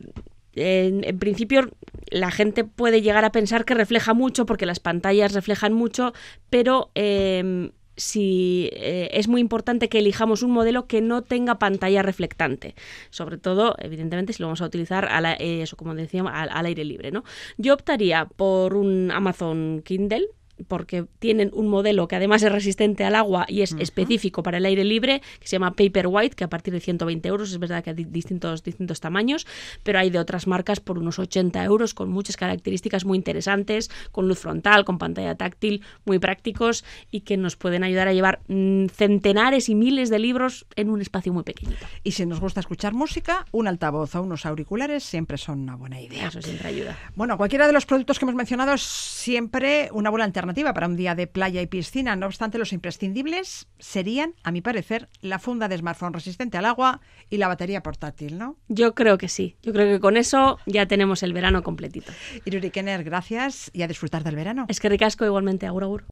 [0.55, 1.71] en, principio
[2.11, 6.13] la gente puede llegar a pensar que refleja mucho porque las pantallas reflejan mucho,
[6.49, 7.71] pero eh,
[8.01, 12.75] si eh, es muy importante que elijamos un modelo que no tenga pantalla reflectante,
[13.11, 17.25] sobre todo, evidentemente, si lo vamos a utilizar eso, como al, al aire libre, ¿no?
[17.59, 20.29] Yo optaría por un Amazon Kindle
[20.69, 24.65] porque tienen un modelo que además es resistente al agua y es específico para el
[24.67, 27.91] aire libre, que se llama Paperwhite, que a partir de 120 euros, es verdad que
[27.91, 29.47] hay di- distintos, distintos tamaños,
[29.83, 34.29] pero hay de otras marcas por unos 80 euros, con muchas características muy interesantes, con
[34.29, 38.87] luz frontal, con pantalla táctil, muy prácticos y que nos pueden ayudar a llevar mm,
[38.87, 41.87] centenares y miles de libros en un espacio muy pequeñito.
[42.05, 46.01] Y si nos gusta escuchar música, un altavoz o unos auriculares siempre son una buena
[46.01, 46.29] idea.
[46.29, 46.99] Eso siempre ayuda.
[47.15, 50.97] Bueno, cualquiera de los productos que hemos mencionado es siempre una buena alternativa para un
[50.97, 52.17] día de playa y piscina.
[52.17, 57.01] No obstante, los imprescindibles serían, a mi parecer, la funda de smartphone resistente al agua
[57.29, 58.57] y la batería portátil, ¿no?
[58.69, 59.57] Yo creo que sí.
[59.63, 62.13] Yo creo que con eso ya tenemos el verano completito.
[62.45, 64.67] Iruri Kenner, gracias y a disfrutar del verano.
[64.69, 66.05] Es que ricasco igualmente, agur agur.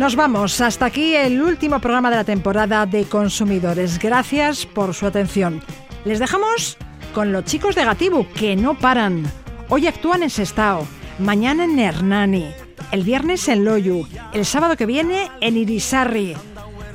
[0.00, 0.62] Nos vamos.
[0.62, 3.98] Hasta aquí el último programa de la temporada de Consumidores.
[3.98, 5.62] Gracias por su atención.
[6.06, 6.78] Les dejamos
[7.12, 9.30] con los chicos de Gatibu, que no paran.
[9.68, 10.88] Hoy actúan en Sestao,
[11.18, 12.50] mañana en Hernani,
[12.92, 16.34] el viernes en Loyu, el sábado que viene en Irisarri.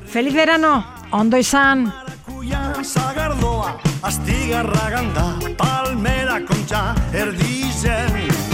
[0.07, 0.83] ¡Feliz verano!
[1.11, 1.93] Ondo izan!
[2.25, 8.44] Kuia sagardoa, astigarra ganda, palmera kontxa erdizen.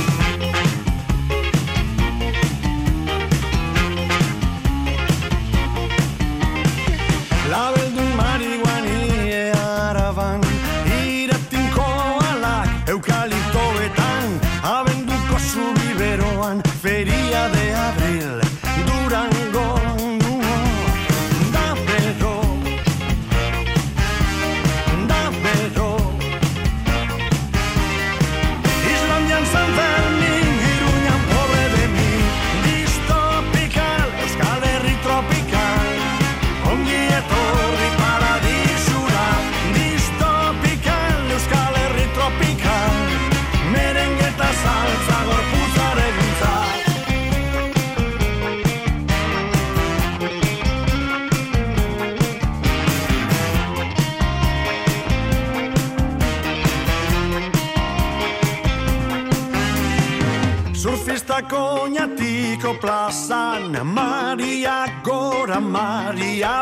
[7.51, 7.80] Labeldun
[65.51, 66.61] amar y a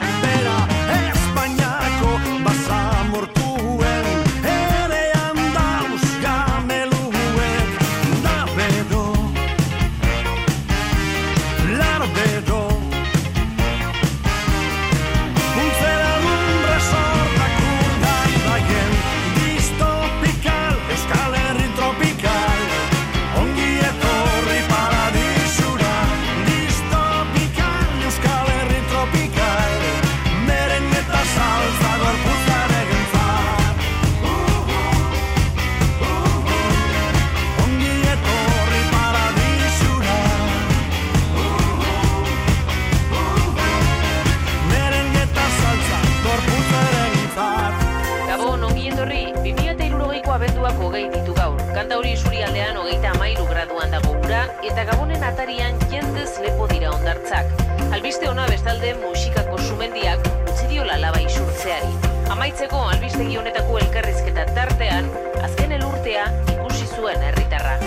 [58.70, 61.90] bestalde musikako sumendiak utzi diola laba isurtzeari.
[62.30, 65.08] Amaitzeko albistegi honetako elkarrizketa tartean,
[65.42, 67.80] azken elurtea ikusi zuen herritarra.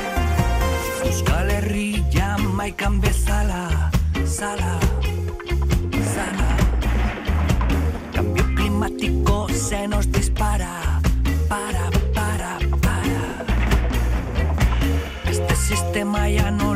[1.06, 3.92] Euskal Herria maikan bezala,
[4.24, 4.74] zala,
[6.16, 6.50] zala.
[8.16, 11.00] Cambio climático se nos dispara,
[11.48, 13.22] para, para, para.
[15.30, 16.71] Este sistema ya no